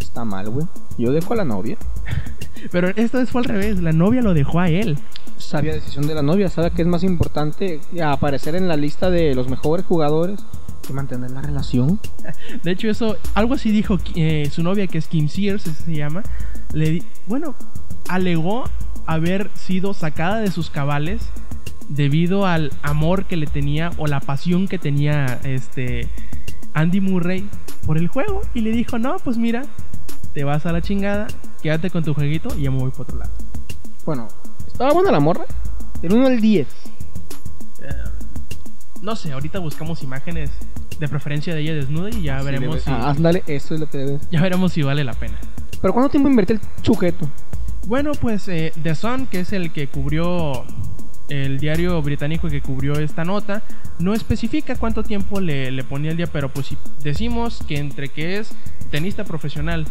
Está 0.00 0.24
mal, 0.24 0.48
güey. 0.50 0.66
Yo 0.98 1.12
dejo 1.12 1.32
a 1.32 1.36
la 1.36 1.44
novia. 1.44 1.76
Pero 2.72 2.88
esta 2.90 3.18
vez 3.18 3.30
fue 3.30 3.40
al 3.40 3.46
revés, 3.46 3.80
la 3.80 3.92
novia 3.92 4.20
lo 4.20 4.34
dejó 4.34 4.60
a 4.60 4.68
él. 4.68 4.98
Sabia 5.38 5.72
decisión 5.72 6.06
de 6.06 6.14
la 6.14 6.20
novia. 6.22 6.50
Sabe 6.50 6.70
que 6.72 6.82
es 6.82 6.88
más 6.88 7.02
importante 7.04 7.80
aparecer 8.04 8.54
en 8.54 8.68
la 8.68 8.76
lista 8.76 9.08
de 9.10 9.34
los 9.34 9.48
mejores 9.48 9.86
jugadores 9.86 10.40
que 10.86 10.92
mantener 10.92 11.30
la 11.30 11.40
relación. 11.40 11.98
De 12.62 12.70
hecho, 12.72 12.88
eso, 12.90 13.16
algo 13.34 13.54
así 13.54 13.70
dijo 13.70 13.96
eh, 14.14 14.48
su 14.52 14.62
novia, 14.62 14.86
que 14.86 14.98
es 14.98 15.08
Kim 15.08 15.28
Sears, 15.28 15.62
se 15.62 15.94
llama. 15.94 16.22
Le 16.74 16.90
di- 16.90 17.02
bueno, 17.26 17.54
alegó 18.08 18.64
haber 19.14 19.50
sido 19.54 19.92
sacada 19.94 20.38
de 20.40 20.50
sus 20.50 20.70
cabales 20.70 21.20
debido 21.88 22.46
al 22.46 22.72
amor 22.82 23.24
que 23.24 23.36
le 23.36 23.46
tenía 23.46 23.90
o 23.98 24.06
la 24.06 24.20
pasión 24.20 24.68
que 24.68 24.78
tenía 24.78 25.40
este 25.44 26.08
Andy 26.74 27.00
Murray 27.00 27.48
por 27.86 27.98
el 27.98 28.06
juego. 28.08 28.42
Y 28.54 28.60
le 28.60 28.70
dijo, 28.70 28.98
no, 28.98 29.16
pues 29.18 29.36
mira, 29.36 29.62
te 30.32 30.44
vas 30.44 30.64
a 30.66 30.72
la 30.72 30.80
chingada, 30.80 31.26
quédate 31.62 31.90
con 31.90 32.04
tu 32.04 32.14
jueguito 32.14 32.54
y 32.56 32.62
ya 32.62 32.70
me 32.70 32.78
voy 32.78 32.90
por 32.92 33.02
otro 33.02 33.18
lado. 33.18 33.32
Bueno, 34.04 34.28
estaba 34.66 34.92
buena 34.92 35.10
la 35.10 35.20
morra. 35.20 35.44
Del 36.00 36.12
1 36.14 36.26
al 36.28 36.40
10. 36.40 36.66
No 39.02 39.16
sé, 39.16 39.32
ahorita 39.32 39.58
buscamos 39.58 40.02
imágenes 40.02 40.50
de 40.98 41.08
preferencia 41.08 41.54
de 41.54 41.62
ella 41.62 41.74
desnuda 41.74 42.10
y 42.10 42.22
ya 42.22 42.42
veremos 42.42 42.82
si, 42.82 42.90
Ah, 42.90 43.10
ándale, 43.10 43.42
eso 43.46 43.74
es 43.74 43.80
lo 43.80 43.88
que 43.88 43.98
debes. 43.98 44.28
ya 44.30 44.42
veremos 44.42 44.72
si 44.72 44.82
vale 44.82 45.04
la 45.04 45.14
pena. 45.14 45.38
Pero 45.80 45.94
¿cuánto 45.94 46.10
tiempo 46.10 46.28
invirtió 46.28 46.56
el 46.56 46.60
sujeto? 46.82 47.26
Bueno, 47.90 48.12
pues 48.12 48.46
eh, 48.46 48.72
The 48.80 48.94
Sun, 48.94 49.26
que 49.26 49.40
es 49.40 49.52
el 49.52 49.72
que 49.72 49.88
cubrió 49.88 50.64
el 51.28 51.58
diario 51.58 52.00
británico 52.02 52.46
que 52.46 52.62
cubrió 52.62 52.92
esta 52.94 53.24
nota, 53.24 53.64
no 53.98 54.14
especifica 54.14 54.76
cuánto 54.76 55.02
tiempo 55.02 55.40
le, 55.40 55.72
le 55.72 55.82
ponía 55.82 56.12
el 56.12 56.16
día, 56.16 56.28
pero 56.28 56.50
pues 56.50 56.68
si 56.68 56.78
decimos 57.02 57.58
que 57.66 57.78
entre 57.78 58.08
que 58.08 58.38
es 58.38 58.52
tenista 58.92 59.24
profesional 59.24 59.88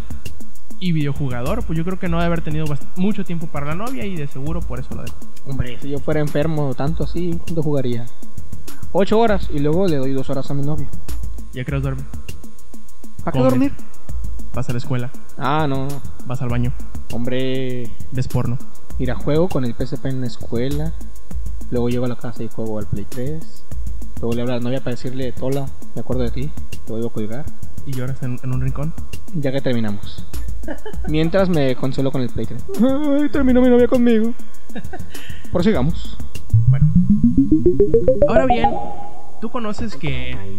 y 0.80 0.94
videojugador, 0.94 1.66
pues 1.66 1.78
yo 1.78 1.84
creo 1.84 2.00
que 2.00 2.08
no 2.08 2.20
debe 2.20 2.28
haber 2.28 2.42
tenido 2.42 2.68
mucho 2.96 3.26
tiempo 3.26 3.48
para 3.48 3.66
la 3.66 3.76
novia 3.76 4.06
y 4.06 4.16
de 4.16 4.28
seguro 4.28 4.62
por 4.62 4.80
eso 4.80 4.96
lo 4.96 5.04
dejó. 5.04 5.18
Hombre, 5.46 5.78
si 5.82 5.90
yo 5.90 6.00
fuera 6.00 6.22
enfermo 6.22 6.74
tanto 6.76 7.04
así, 7.04 7.38
¿cuánto 7.44 7.62
jugaría? 7.62 8.06
Ocho 8.94 9.20
horas 9.20 9.50
y 9.54 9.60
luego 9.60 9.90
le 9.90 9.98
doy 9.98 10.14
dos 10.14 10.30
horas 10.30 10.50
a 10.50 10.54
mi 10.54 10.66
novia. 10.66 10.88
Ya 11.52 11.66
crees 11.66 11.84
duerme, 11.84 12.04
¿Para 13.26 13.34
qué 13.34 13.40
dormir? 13.44 13.74
Vas 14.54 14.70
a 14.70 14.72
la 14.74 14.78
escuela, 14.80 15.10
Ah, 15.38 15.66
no, 15.68 15.88
vas 16.26 16.42
al 16.42 16.50
baño, 16.50 16.72
Hombre, 17.14 17.92
ves 18.12 18.28
porno. 18.28 18.58
ir 19.00 19.12
a 19.12 19.16
juego 19.16 19.48
con 19.50 19.66
el 19.66 19.74
PSP 19.74 20.06
en 20.08 20.22
la 20.22 20.28
escuela. 20.28 20.94
Luego 21.72 21.90
llego 21.90 22.06
a 22.06 22.08
la 22.10 22.16
casa 22.16 22.44
y 22.44 22.50
juego 22.50 22.80
al 22.80 22.86
Play 22.88 23.06
3. 23.08 23.64
Luego 24.22 24.34
le 24.36 24.42
hablo 24.42 24.54
a 24.54 24.58
la 24.58 24.62
novia 24.64 24.80
para 24.80 24.92
decirle, 24.96 25.32
Tola, 25.32 25.66
me 25.96 26.02
acuerdo 26.02 26.24
de 26.24 26.32
ti, 26.32 26.50
te 26.86 26.92
vuelvo 26.92 27.08
a 27.08 27.14
colgar. 27.14 27.46
y 27.86 27.94
lloras 27.94 28.22
en, 28.24 28.40
en 28.44 28.54
un 28.54 28.62
rincón. 28.62 28.94
Ya 29.36 29.52
que 29.52 29.62
terminamos. 29.62 30.24
Mientras 31.08 31.48
me 31.50 31.76
consuelo 31.76 32.12
con 32.12 32.22
el 32.22 32.30
Play 32.30 32.46
3. 32.48 32.64
Ay, 33.22 33.30
terminó 33.30 33.62
mi 33.62 33.70
novia 33.70 33.88
conmigo. 33.88 34.34
Prosigamos. 35.52 36.18
Bueno. 36.68 36.86
Ahora 38.28 38.46
bien, 38.46 38.70
tú 39.42 39.50
conoces 39.50 39.96
que 39.96 40.58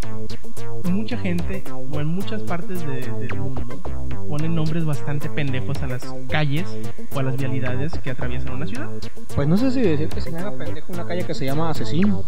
mucha 0.89 1.17
gente, 1.17 1.63
o 1.91 1.99
en 1.99 2.07
muchas 2.07 2.41
partes 2.43 2.85
de- 2.85 3.01
del 3.01 3.35
mundo, 3.39 3.63
ponen 4.29 4.55
nombres 4.55 4.85
bastante 4.85 5.29
pendejos 5.29 5.81
a 5.83 5.87
las 5.87 6.03
calles 6.29 6.65
o 7.13 7.19
a 7.19 7.23
las 7.23 7.37
vialidades 7.37 7.93
que 7.99 8.11
atraviesan 8.11 8.53
una 8.53 8.65
ciudad. 8.67 8.89
Pues 9.35 9.47
no 9.47 9.57
sé 9.57 9.71
si 9.71 9.81
decir 9.81 10.09
que 10.09 10.21
se 10.21 10.31
me 10.31 10.39
haga 10.39 10.51
pendejo 10.51 10.93
una 10.93 11.05
calle 11.05 11.25
que 11.25 11.33
se 11.33 11.45
llama 11.45 11.69
Asesino. 11.69 12.23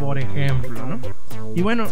Por 0.00 0.18
ejemplo, 0.18 0.86
¿no? 0.86 0.98
Y 1.54 1.62
bueno, 1.62 1.84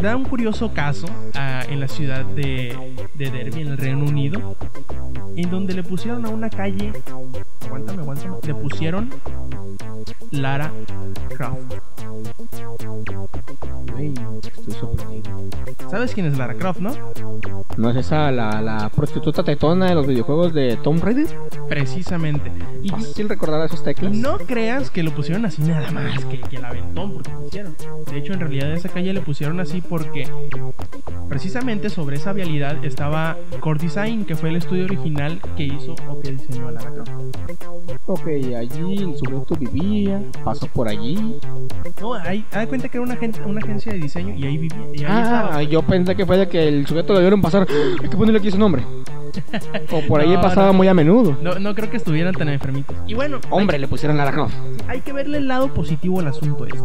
da 0.00 0.16
un 0.16 0.24
curioso 0.24 0.72
caso 0.72 1.06
ah, 1.34 1.62
en 1.68 1.80
la 1.80 1.88
ciudad 1.88 2.24
de, 2.24 3.06
de 3.14 3.30
Derby, 3.30 3.62
en 3.62 3.68
el 3.68 3.78
Reino 3.78 4.04
Unido, 4.04 4.56
en 5.36 5.50
donde 5.50 5.74
le 5.74 5.82
pusieron 5.82 6.24
a 6.26 6.28
una 6.30 6.48
calle, 6.48 6.92
aguántame, 7.66 8.02
aguántame, 8.02 8.36
le 8.46 8.54
pusieron 8.54 9.10
Lara 10.30 10.72
Croft. 11.36 11.74
Estoy. 14.68 15.22
¿Sabes 15.90 16.14
quién 16.14 16.26
es 16.26 16.38
Lara 16.38 16.54
Croft, 16.54 16.80
no? 16.80 16.92
¿No 17.80 17.88
es 17.88 17.96
esa 17.96 18.30
la, 18.30 18.60
la 18.60 18.90
prostituta 18.90 19.42
tetona 19.42 19.86
de 19.88 19.94
los 19.94 20.06
videojuegos 20.06 20.52
de 20.52 20.76
Tomb 20.76 21.02
Raider? 21.02 21.28
Precisamente. 21.66 22.52
Y, 22.82 22.90
Fácil 22.90 23.26
recordar 23.26 23.64
esas 23.64 23.82
teclas. 23.82 24.12
no 24.12 24.36
creas 24.36 24.90
que 24.90 25.02
lo 25.02 25.12
pusieron 25.12 25.46
así 25.46 25.62
nada 25.62 25.90
más 25.90 26.22
que, 26.26 26.40
que 26.40 26.56
el 26.56 26.64
aventón, 26.66 27.14
porque 27.14 27.30
pusieron. 27.30 27.74
De 28.10 28.18
hecho, 28.18 28.34
en 28.34 28.40
realidad 28.40 28.70
esa 28.72 28.90
calle 28.90 29.14
le 29.14 29.22
pusieron 29.22 29.60
así 29.60 29.80
porque 29.80 30.28
precisamente 31.30 31.88
sobre 31.88 32.16
esa 32.16 32.34
vialidad 32.34 32.84
estaba 32.84 33.38
Core 33.60 33.80
Design, 33.80 34.26
que 34.26 34.36
fue 34.36 34.50
el 34.50 34.56
estudio 34.56 34.84
original 34.84 35.40
que 35.56 35.64
hizo 35.64 35.94
o 36.06 36.20
que 36.20 36.32
diseñó 36.32 36.68
a 36.68 36.72
Lara 36.72 36.90
Croft. 36.90 37.10
Ok, 38.06 38.26
allí 38.58 38.98
el 38.98 39.16
sujeto 39.16 39.54
vivía, 39.56 40.20
pasó 40.44 40.66
por 40.66 40.88
allí. 40.88 41.38
No, 42.00 42.14
ahí, 42.14 42.44
haz 42.50 42.60
de 42.60 42.66
cuenta 42.66 42.88
que 42.88 42.98
era 42.98 43.04
una, 43.04 43.18
una 43.46 43.60
agencia 43.60 43.92
de 43.92 43.98
diseño 43.98 44.34
y 44.34 44.44
ahí 44.44 44.58
vivía. 44.58 44.86
Y 44.92 45.04
ahí 45.04 45.22
estaba. 45.22 45.56
Ah, 45.56 45.62
yo 45.62 45.82
pensé 45.82 46.16
que 46.16 46.26
fue 46.26 46.36
de 46.36 46.48
que 46.48 46.66
el 46.66 46.86
sujeto 46.86 47.14
le 47.14 47.20
dieron 47.20 47.40
pasar. 47.40 47.66
Hay 48.02 48.08
que 48.08 48.16
ponerle 48.16 48.38
aquí 48.38 48.50
su 48.50 48.58
nombre. 48.58 48.82
O 49.92 50.00
por 50.08 50.20
ahí 50.20 50.30
No, 50.30 50.40
pasaba 50.40 50.68
no. 50.68 50.72
muy 50.74 50.88
a 50.88 50.94
menudo. 50.94 51.36
No, 51.40 51.58
no 51.58 51.74
creo 51.74 51.88
que 51.90 51.96
estuvieran 51.96 52.34
tan 52.34 52.48
enfermitos. 52.48 52.96
Y 53.06 53.14
bueno, 53.14 53.38
Hombre, 53.50 53.78
le 53.78 53.86
pusieron 53.86 54.16
hay, 54.20 54.48
hay 54.88 55.00
que 55.02 55.12
verle 55.12 55.38
el 55.38 55.48
lado 55.48 55.72
positivo 55.72 56.20
al 56.20 56.26
asunto 56.28 56.64
este. 56.66 56.78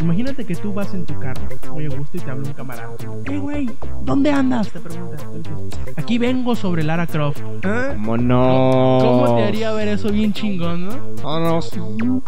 Imagínate 0.00 0.46
que 0.46 0.54
tú 0.54 0.72
vas 0.72 0.94
en 0.94 1.04
tu 1.04 1.18
carro, 1.18 1.42
muy 1.72 1.84
a 1.84 1.88
gusto, 1.90 2.16
y 2.16 2.20
te 2.20 2.30
habla 2.30 2.48
un 2.48 2.54
camarada. 2.54 2.90
¡Eh, 3.26 3.38
güey! 3.38 3.70
¿Dónde 4.02 4.30
andas? 4.30 4.70
Te 4.70 4.80
pregunta. 4.80 5.22
Aquí 5.96 6.16
vengo 6.16 6.56
sobre 6.56 6.82
Lara 6.82 7.06
Croft. 7.06 7.40
¿Ah? 7.64 7.90
¿Cómo 7.92 8.16
no? 8.16 8.98
¿Cómo 9.00 9.36
te 9.36 9.44
haría 9.44 9.72
ver 9.72 9.88
eso 9.88 10.10
bien 10.10 10.32
chingón, 10.32 10.86
no? 10.86 10.92
No, 11.22 11.40
no, 11.40 11.62
sí. 11.62 11.78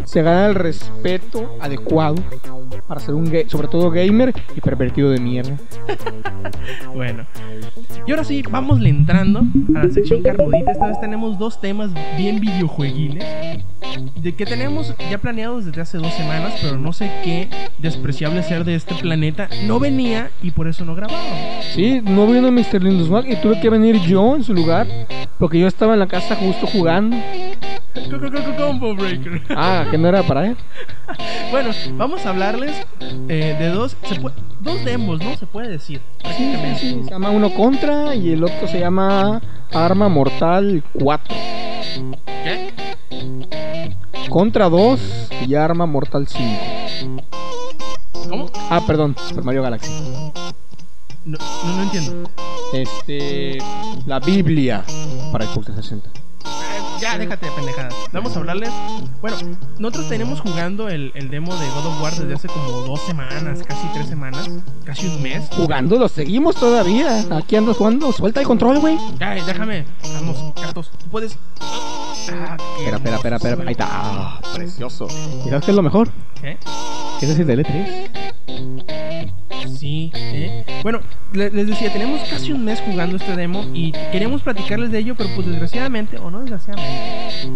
Se 0.05 0.23
gana 0.23 0.47
el 0.47 0.55
respeto 0.55 1.57
adecuado 1.61 2.17
para 2.87 3.01
ser 3.01 3.15
un 3.15 3.25
gay, 3.25 3.49
sobre 3.49 3.69
todo 3.69 3.91
gamer 3.91 4.35
y 4.55 4.61
pervertido 4.61 5.11
de 5.11 5.21
mierda. 5.21 5.57
Bueno. 6.95 7.25
Y 8.07 8.11
ahora 8.11 8.23
sí, 8.23 8.43
vamos 8.49 8.81
entrando 8.85 9.41
a 9.75 9.85
la 9.85 9.91
sección 9.91 10.23
carnudita. 10.23 10.73
Esta 10.73 10.87
vez 10.89 11.01
tenemos 11.01 11.39
dos 11.39 11.61
temas 11.61 11.91
bien 12.17 12.39
videojueguiles. 12.39 13.25
De 14.17 14.35
que 14.35 14.47
tenemos 14.47 14.95
ya 15.11 15.19
planeados 15.19 15.65
desde 15.65 15.81
hace 15.81 15.99
dos 15.99 16.13
semanas, 16.15 16.55
pero 16.61 16.77
no 16.77 16.93
sé 16.93 17.11
qué 17.25 17.49
despreciable 17.79 18.43
ser 18.43 18.65
de 18.65 18.75
este 18.75 18.95
planeta 18.95 19.49
no 19.67 19.79
venía 19.81 20.31
y 20.43 20.51
por 20.51 20.69
eso 20.69 20.85
no 20.85 20.95
grabábamos. 20.95 21.65
Sí, 21.75 22.01
no 22.03 22.27
vino 22.27 22.51
Mr. 22.53 22.83
Lindusmark 22.83 23.29
y 23.29 23.37
tuve 23.37 23.61
que 23.61 23.71
venir 23.71 24.01
yo 24.03 24.35
en 24.37 24.45
su 24.45 24.55
lugar 24.55 24.87
porque 25.39 25.59
yo 25.59 25.67
estaba 25.67 25.95
en 25.95 26.01
la 26.01 26.07
casa 26.07 26.37
justo 26.37 26.67
jugando. 26.67 27.17
Combo 28.57 28.95
Breaker. 28.95 29.43
Ah, 29.51 29.87
que 29.91 29.99
no 29.99 30.09
era 30.09 30.23
para 30.23 30.47
él. 30.47 30.57
Bueno, 31.51 31.71
vamos 31.99 32.25
a 32.25 32.31
hablarles 32.31 32.75
eh, 33.29 33.55
de 33.59 33.69
dos, 33.69 33.95
se 34.05 34.15
puede- 34.15 34.37
dos 34.61 34.83
demos, 34.87 35.21
¿no? 35.23 35.37
Se 35.37 35.45
puede 35.45 35.69
decir. 35.69 36.01
Sí, 36.79 37.03
se 37.05 37.11
llama 37.11 37.29
uno 37.29 37.51
Contra 37.53 38.15
y 38.15 38.33
el 38.33 38.43
otro 38.43 38.67
se 38.67 38.81
llama 38.81 39.43
Arma 39.71 40.09
Mortal 40.09 40.83
4. 40.95 41.37
¿Qué? 42.25 42.71
Contra 44.31 44.71
2 44.71 45.29
y 45.47 45.55
Arma 45.55 45.85
Mortal 45.85 46.27
5. 46.27 46.49
¿Cómo? 48.29 48.51
Ah, 48.71 48.81
perdón, 48.87 49.17
Super 49.29 49.45
Mario 49.45 49.63
Galaxy. 49.63 49.91
No, 51.25 51.39
no, 51.65 51.77
no 51.77 51.83
entiendo. 51.83 52.31
Este. 52.73 53.59
La 54.07 54.19
Biblia 54.21 54.85
para 55.31 55.47
Xbox 55.47 55.67
360. 55.67 56.11
Ya, 57.01 57.19
déjate 57.19 57.47
de 57.47 57.53
pendejadas. 57.53 57.95
Vamos 58.13 58.37
a 58.37 58.39
hablarles. 58.39 58.71
Bueno, 59.21 59.37
nosotros 59.79 60.09
tenemos 60.09 60.41
jugando 60.41 60.89
el, 60.89 61.11
el 61.17 61.31
demo 61.31 61.55
de 61.57 61.69
God 61.71 61.87
of 61.87 62.01
War 62.01 62.15
desde 62.15 62.35
hace 62.35 62.47
como 62.47 62.71
dos 62.71 63.01
semanas, 63.01 63.61
casi 63.67 63.89
tres 63.93 64.07
semanas, 64.07 64.49
casi 64.85 65.09
un 65.09 65.21
mes. 65.21 65.49
Jugando, 65.57 65.97
lo 65.99 66.09
seguimos 66.09 66.55
todavía. 66.55 67.25
Aquí 67.37 67.57
ando 67.57 67.75
jugando. 67.75 68.13
Suelta 68.13 68.41
el 68.41 68.47
control, 68.47 68.79
güey. 68.79 68.97
Ya, 69.19 69.31
déjame. 69.31 69.85
Vamos, 70.15 70.53
Cartos, 70.61 70.93
tú 70.97 71.07
puedes. 71.11 71.37
Ah, 72.33 72.57
Espera, 72.79 72.97
espera, 72.99 73.17
espera, 73.17 73.37
espera. 73.37 73.63
Ahí 73.67 73.73
está. 73.73 73.89
Ah, 73.91 74.41
precioso. 74.55 75.09
¿Y 75.45 75.49
sabes 75.49 75.65
qué 75.65 75.73
es 75.73 75.77
lo 75.77 75.83
mejor? 75.83 76.09
¿Qué? 76.41 76.57
Ese 77.23 77.33
es 77.33 77.39
el 77.39 77.49
L3. 77.51 78.11
Sí, 79.79 80.11
¿eh? 80.15 80.65
Bueno, 80.83 81.01
le- 81.33 81.51
les 81.51 81.67
decía, 81.69 81.93
tenemos 81.93 82.21
casi 82.29 82.53
un 82.53 82.65
mes 82.65 82.81
jugando 82.81 83.17
este 83.17 83.37
demo 83.37 83.65
y 83.75 83.93
queríamos 84.13 84.43
platicarles 84.43 84.91
de 84.91 84.99
ello, 84.99 85.15
pero 85.17 85.31
pues 85.35 85.47
desgraciadamente, 85.47 86.19
o 86.19 86.31
no 86.31 86.41
desgraciadamente, 86.41 87.49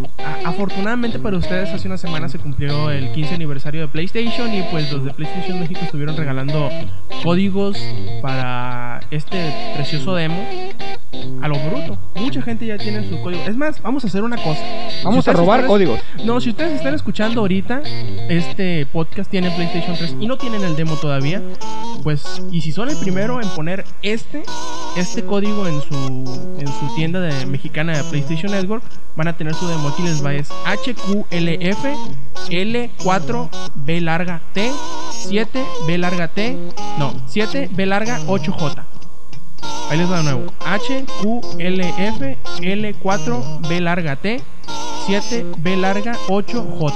afortunadamente 0.44 1.18
para 1.18 1.36
ustedes 1.36 1.70
hace 1.70 1.86
una 1.88 1.98
semana 1.98 2.28
se 2.28 2.38
cumplió 2.38 2.90
el 2.90 3.10
15 3.12 3.34
aniversario 3.34 3.80
de 3.82 3.88
PlayStation 3.88 4.52
y 4.54 4.62
pues 4.70 4.90
los 4.92 5.04
de 5.04 5.12
PlayStation 5.14 5.60
México 5.60 5.80
estuvieron 5.82 6.16
regalando 6.16 6.68
códigos 7.22 7.78
para 8.22 9.00
este 9.10 9.52
precioso 9.74 10.14
demo 10.14 10.44
a 11.42 11.48
lo 11.48 11.54
bruto. 11.58 11.98
Mucha 12.14 12.42
gente 12.42 12.66
ya 12.66 12.76
tiene 12.78 13.08
su 13.08 13.20
código. 13.22 13.42
Es 13.44 13.56
más, 13.56 13.80
vamos 13.82 14.04
a 14.04 14.06
hacer 14.08 14.22
una 14.22 14.36
cosa. 14.36 14.60
Si 14.90 15.04
Vamos 15.04 15.26
a 15.28 15.32
robar 15.32 15.60
están- 15.60 15.68
códigos. 15.70 16.00
no, 16.24 16.40
si 16.40 16.50
ustedes 16.50 16.72
están 16.74 16.94
escuchando 16.94 17.40
ahorita 17.40 17.82
este 18.28 18.86
podcast 18.86 19.30
tiene 19.30 19.50
PlayStation 19.50 19.96
3 19.96 20.16
y 20.20 20.26
no 20.26 20.36
tienen 20.36 20.62
el 20.64 20.76
demo 20.76 20.94
todavía, 20.96 21.42
pues 22.02 22.42
y 22.50 22.60
si 22.60 22.72
son 22.72 22.88
el 22.90 22.96
primero 22.96 23.40
en 23.40 23.48
poner 23.50 23.84
este 24.02 24.42
este 24.96 25.24
código 25.24 25.66
en 25.66 25.80
su 25.82 26.56
en 26.58 26.66
su 26.68 26.94
tienda 26.94 27.20
de 27.20 27.46
mexicana 27.46 27.96
de 27.96 28.04
PlayStation 28.04 28.50
Network, 28.52 28.82
van 29.16 29.28
a 29.28 29.36
tener 29.36 29.54
su 29.54 29.66
demo. 29.68 29.88
Aquí 29.88 30.02
les 30.02 30.24
va 30.24 30.34
es 30.34 30.48
HQLF 30.50 31.84
L4B 32.50 34.00
larga 34.00 34.40
T 34.52 34.70
7B 35.28 35.98
larga 35.98 36.28
T, 36.28 36.56
no, 36.98 37.12
7B 37.28 37.84
larga 37.86 38.20
8J. 38.26 38.84
Ahí 39.90 39.98
les 39.98 40.10
va 40.10 40.18
de 40.18 40.24
nuevo. 40.24 40.52
HQLF 40.64 42.36
L4B 42.60 43.80
larga 43.80 44.16
T 44.16 44.42
7B 45.06 45.76
larga 45.76 46.12
8J. 46.28 46.92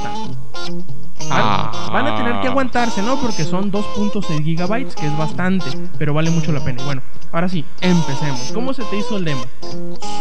Van, 1.28 1.42
Ah. 1.42 1.90
van 1.92 2.06
a 2.08 2.16
tener 2.16 2.40
que 2.40 2.48
aguantarse, 2.48 3.02
¿no? 3.02 3.20
Porque 3.20 3.44
son 3.44 3.70
2.6 3.70 4.42
gigabytes, 4.42 4.96
que 4.96 5.06
es 5.06 5.16
bastante, 5.16 5.66
pero 5.98 6.12
vale 6.12 6.30
mucho 6.30 6.50
la 6.50 6.64
pena. 6.64 6.82
Y 6.82 6.84
bueno, 6.84 7.02
ahora 7.30 7.48
sí, 7.48 7.64
empecemos. 7.80 8.50
¿Cómo 8.52 8.72
se 8.74 8.82
te 8.84 8.96
hizo 8.98 9.16
el 9.16 9.24
demo? 9.26 9.42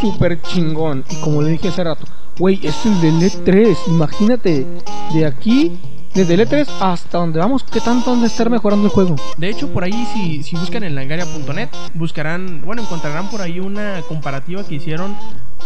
Súper 0.01 0.39
chingón. 0.43 1.03
Y 1.09 1.15
como 1.21 1.41
le 1.41 1.49
dije 1.51 1.69
hace 1.69 1.83
rato, 1.83 2.05
güey, 2.37 2.59
es 2.61 2.85
el 2.85 3.01
del 3.01 3.19
E3. 3.21 3.75
Imagínate, 3.87 4.67
de 5.13 5.25
aquí 5.25 5.79
Desde 6.13 6.33
el 6.33 6.41
E3 6.41 6.67
hasta 6.81 7.17
donde 7.19 7.39
vamos, 7.39 7.63
¿qué 7.63 7.79
tanto 7.79 8.11
han 8.11 8.21
de 8.21 8.27
estar 8.27 8.49
mejorando 8.49 8.85
el 8.85 8.91
juego? 8.91 9.15
De 9.37 9.49
hecho, 9.49 9.71
por 9.71 9.83
ahí, 9.83 10.07
si, 10.13 10.43
si 10.43 10.55
buscan 10.55 10.83
en 10.83 10.95
langaria.net, 10.95 11.69
buscarán, 11.93 12.61
bueno, 12.65 12.81
encontrarán 12.81 13.29
por 13.29 13.41
ahí 13.41 13.59
una 13.59 14.01
comparativa 14.07 14.65
que 14.67 14.75
hicieron 14.75 15.15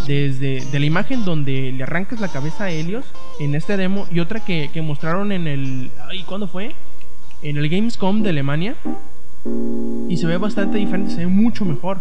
desde 0.06 0.66
de 0.66 0.80
la 0.80 0.86
imagen 0.86 1.24
donde 1.24 1.72
le 1.72 1.84
arrancas 1.84 2.20
la 2.20 2.28
cabeza 2.28 2.66
a 2.66 2.72
Helios 2.72 3.06
en 3.40 3.56
este 3.56 3.78
demo 3.78 4.06
y 4.12 4.20
otra 4.20 4.44
que, 4.44 4.70
que 4.74 4.82
mostraron 4.82 5.32
en 5.32 5.48
el. 5.48 5.92
Ay, 6.10 6.24
¿Cuándo 6.24 6.48
fue? 6.48 6.76
En 7.42 7.58
el 7.58 7.70
Gamescom 7.70 8.22
de 8.22 8.30
Alemania. 8.30 8.76
Y 10.08 10.18
se 10.18 10.28
ve 10.28 10.38
bastante 10.38 10.78
diferente, 10.78 11.12
se 11.12 11.18
ve 11.20 11.28
mucho 11.28 11.66
mejor. 11.66 12.00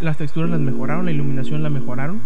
Las 0.00 0.16
texturas 0.16 0.50
las 0.50 0.60
mejoraron, 0.60 1.06
la 1.06 1.10
iluminación 1.10 1.62
la 1.62 1.70
mejoraron. 1.70 2.20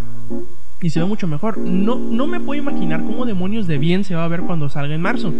Y 0.80 0.90
se 0.90 1.00
ve 1.00 1.06
mucho 1.06 1.26
mejor. 1.26 1.58
No, 1.58 1.96
no 1.98 2.28
me 2.28 2.38
puedo 2.38 2.60
imaginar 2.60 3.02
cómo 3.02 3.26
demonios 3.26 3.66
de 3.66 3.78
bien 3.78 4.04
se 4.04 4.14
va 4.14 4.24
a 4.24 4.28
ver 4.28 4.42
cuando 4.42 4.68
salga 4.68 4.94
en 4.94 5.00
marzo. 5.02 5.32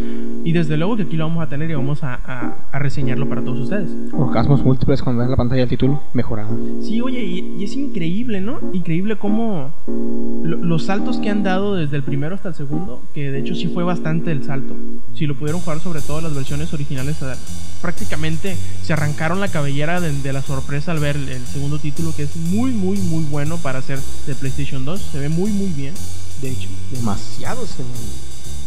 Y 0.44 0.50
desde 0.52 0.76
luego 0.76 0.96
que 0.96 1.02
aquí 1.04 1.16
lo 1.16 1.28
vamos 1.28 1.44
a 1.44 1.48
tener 1.48 1.70
y 1.70 1.74
vamos 1.74 2.02
a, 2.02 2.14
a- 2.14 2.56
a 2.72 2.78
reseñarlo 2.80 3.28
para 3.28 3.42
todos 3.42 3.60
ustedes. 3.60 3.88
Orgasmos 4.12 4.64
múltiples 4.64 5.00
cuando 5.00 5.20
ves 5.22 5.30
la 5.30 5.36
pantalla 5.36 5.60
del 5.60 5.68
título, 5.68 6.02
mejorada. 6.12 6.48
Sí, 6.82 7.00
oye, 7.00 7.22
y, 7.24 7.54
y 7.56 7.62
es 7.64 7.76
increíble, 7.76 8.40
¿no? 8.40 8.58
Increíble 8.72 9.14
cómo 9.16 9.70
lo- 10.42 10.56
los 10.56 10.84
saltos 10.86 11.18
que 11.18 11.30
han 11.30 11.44
dado 11.44 11.76
desde 11.76 11.96
el 11.96 12.02
primero 12.02 12.34
hasta 12.34 12.48
el 12.48 12.54
segundo, 12.56 13.00
que 13.14 13.30
de 13.30 13.38
hecho 13.38 13.54
sí 13.54 13.68
fue 13.68 13.84
bastante 13.84 14.32
el 14.32 14.42
salto. 14.42 14.74
Si 15.14 15.26
lo 15.26 15.36
pudieron 15.36 15.60
jugar 15.60 15.78
sobre 15.78 16.00
todo 16.00 16.20
las 16.20 16.34
versiones 16.34 16.72
originales, 16.74 17.16
prácticamente 17.80 18.56
se 18.82 18.92
arrancaron 18.92 19.40
la 19.40 19.48
cabellera 19.48 20.00
de, 20.00 20.12
de 20.12 20.32
la 20.32 20.42
sorpresa 20.42 20.92
al 20.92 20.98
ver 20.98 21.16
el, 21.16 21.28
el 21.28 21.46
segundo 21.46 21.78
título, 21.78 22.12
que 22.16 22.24
es 22.24 22.36
muy, 22.36 22.72
muy, 22.72 22.98
muy 22.98 23.24
bueno 23.24 23.56
para 23.58 23.82
ser 23.82 23.98
de 24.26 24.34
PlayStation 24.34 24.84
2. 24.84 25.00
Se 25.00 25.18
ve 25.20 25.27
muy, 25.28 25.50
muy 25.52 25.68
bien, 25.70 25.94
de 26.40 26.50
hecho. 26.50 26.68
Demasiado 26.90 27.66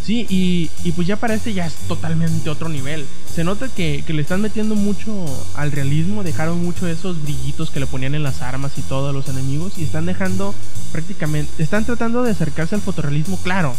Sí, 0.03 0.25
y, 0.29 0.71
y 0.83 0.93
pues 0.93 1.07
ya 1.07 1.15
para 1.15 1.35
este 1.35 1.53
ya 1.53 1.67
es 1.67 1.75
totalmente 1.87 2.49
otro 2.49 2.69
nivel. 2.69 3.05
Se 3.33 3.43
nota 3.43 3.69
que, 3.69 4.03
que 4.05 4.13
le 4.13 4.23
están 4.23 4.41
metiendo 4.41 4.75
mucho 4.75 5.25
al 5.55 5.71
realismo, 5.71 6.23
dejaron 6.23 6.63
mucho 6.63 6.87
esos 6.87 7.21
brillitos 7.21 7.69
que 7.69 7.79
le 7.79 7.85
ponían 7.85 8.15
en 8.15 8.23
las 8.23 8.41
armas 8.41 8.77
y 8.77 8.81
todo 8.81 9.09
a 9.09 9.13
los 9.13 9.29
enemigos 9.29 9.73
y 9.77 9.83
están 9.83 10.07
dejando 10.07 10.55
prácticamente, 10.91 11.61
están 11.61 11.85
tratando 11.85 12.23
de 12.23 12.31
acercarse 12.31 12.75
al 12.75 12.81
fotorrealismo, 12.81 13.37
claro, 13.43 13.75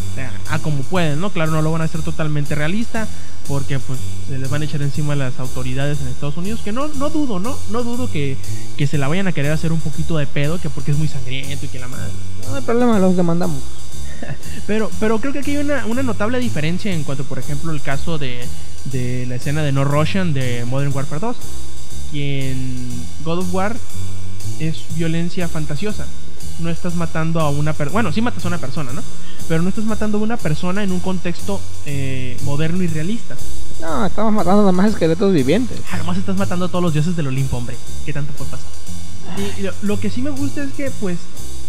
a 0.49 0.59
como 0.61 0.83
pueden, 0.85 1.21
¿no? 1.21 1.31
Claro, 1.31 1.51
no 1.51 1.61
lo 1.61 1.73
van 1.73 1.83
a 1.83 1.85
hacer 1.85 2.03
totalmente 2.03 2.55
realista 2.55 3.09
porque 3.49 3.79
pues 3.79 3.99
se 4.29 4.39
les 4.39 4.49
van 4.49 4.63
a 4.63 4.65
echar 4.65 4.83
encima 4.83 5.17
las 5.17 5.39
autoridades 5.39 6.01
en 6.01 6.09
Estados 6.09 6.37
Unidos, 6.37 6.61
que 6.65 6.73
no, 6.73 6.89
no 6.89 7.11
dudo, 7.11 7.39
¿no? 7.39 7.57
No 7.71 7.83
dudo 7.83 8.11
que, 8.11 8.37
que 8.77 8.87
se 8.87 8.99
la 8.99 9.09
vayan 9.09 9.27
a 9.27 9.33
querer 9.33 9.53
hacer 9.53 9.73
un 9.73 9.81
poquito 9.81 10.17
de 10.17 10.27
pedo, 10.27 10.61
que 10.61 10.71
porque 10.71 10.93
es 10.93 10.99
muy 10.99 11.09
sangriento 11.09 11.67
y 11.67 11.69
que 11.69 11.79
la 11.79 11.89
madre... 11.89 12.13
No 12.49 12.57
hay 12.57 12.63
problema, 12.63 12.99
los 12.99 13.17
demandamos. 13.17 13.63
Pero, 14.69 14.89
pero 15.01 15.19
creo 15.19 15.33
que 15.33 15.41
aquí 15.41 15.51
hay 15.51 15.57
una, 15.57 15.85
una 15.87 16.05
notable 16.05 16.39
diferencia 16.39 16.93
en 16.93 17.03
cuanto, 17.03 17.25
por 17.25 17.41
ejemplo, 17.41 17.73
el 17.73 17.83
caso 17.83 18.19
de, 18.19 18.47
de 18.85 19.27
la 19.27 19.35
escena 19.35 19.65
de 19.65 19.73
No 19.73 19.85
Russian 19.85 20.33
de 20.33 20.65
Modern 20.65 20.93
Warfare 20.95 21.21
2. 21.21 21.37
Y 22.13 22.23
en 22.23 22.89
God 23.25 23.39
of 23.41 23.53
War 23.53 23.77
es 24.61 24.85
violencia 24.95 25.49
fantasiosa. 25.49 26.07
No 26.63 26.71
estás 26.71 26.95
matando 26.95 27.41
a 27.41 27.51
una 27.51 27.73
persona. 27.73 27.93
Bueno, 27.93 28.13
sí 28.13 28.23
matas 28.23 28.45
a 28.45 28.49
una 28.49 28.59
persona, 28.59 28.93
¿no? 28.93 29.03
Pero 29.49 29.63
no 29.63 29.69
estás 29.69 29.85
matando 29.85 30.19
a 30.19 30.21
una 30.21 30.37
persona 30.37 30.83
en 30.85 30.93
un 30.93 31.01
contexto 31.01 31.61
eh, 31.87 32.39
moderno 32.45 32.83
y 32.83 32.87
realista. 32.87 33.37
No, 33.81 34.07
estamos 34.07 34.33
matando 34.33 34.61
nada 34.61 34.73
más 34.73 34.91
esqueletos 34.91 35.33
vivientes. 35.33 35.81
Además 35.91 36.19
estás 36.19 36.37
matando 36.37 36.67
a 36.67 36.69
todos 36.69 36.83
los 36.83 36.93
dioses 36.93 37.17
del 37.17 37.27
Olimpo, 37.27 37.57
hombre. 37.57 37.77
¿Qué 38.07 38.13
tanto 38.13 38.33
puede 38.35 38.51
pasar? 38.53 38.69
Y 39.59 39.63
lo, 39.63 39.73
lo 39.83 40.01
que 40.01 40.11
sí 40.11 40.23
me 40.23 40.31
gusta 40.31 40.63
es 40.63 40.73
que, 40.73 40.91
pues, 41.01 41.19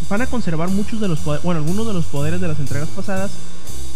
van 0.10 0.22
a 0.22 0.28
conservar 0.28 0.70
muchos 0.70 1.00
de 1.00 1.08
los 1.08 1.20
poderes, 1.20 1.44
bueno, 1.44 1.60
algunos 1.60 1.88
de 1.88 1.94
los 1.94 2.06
poderes 2.06 2.40
de 2.42 2.48
las 2.48 2.60
entregas 2.60 2.90
pasadas, 2.90 3.32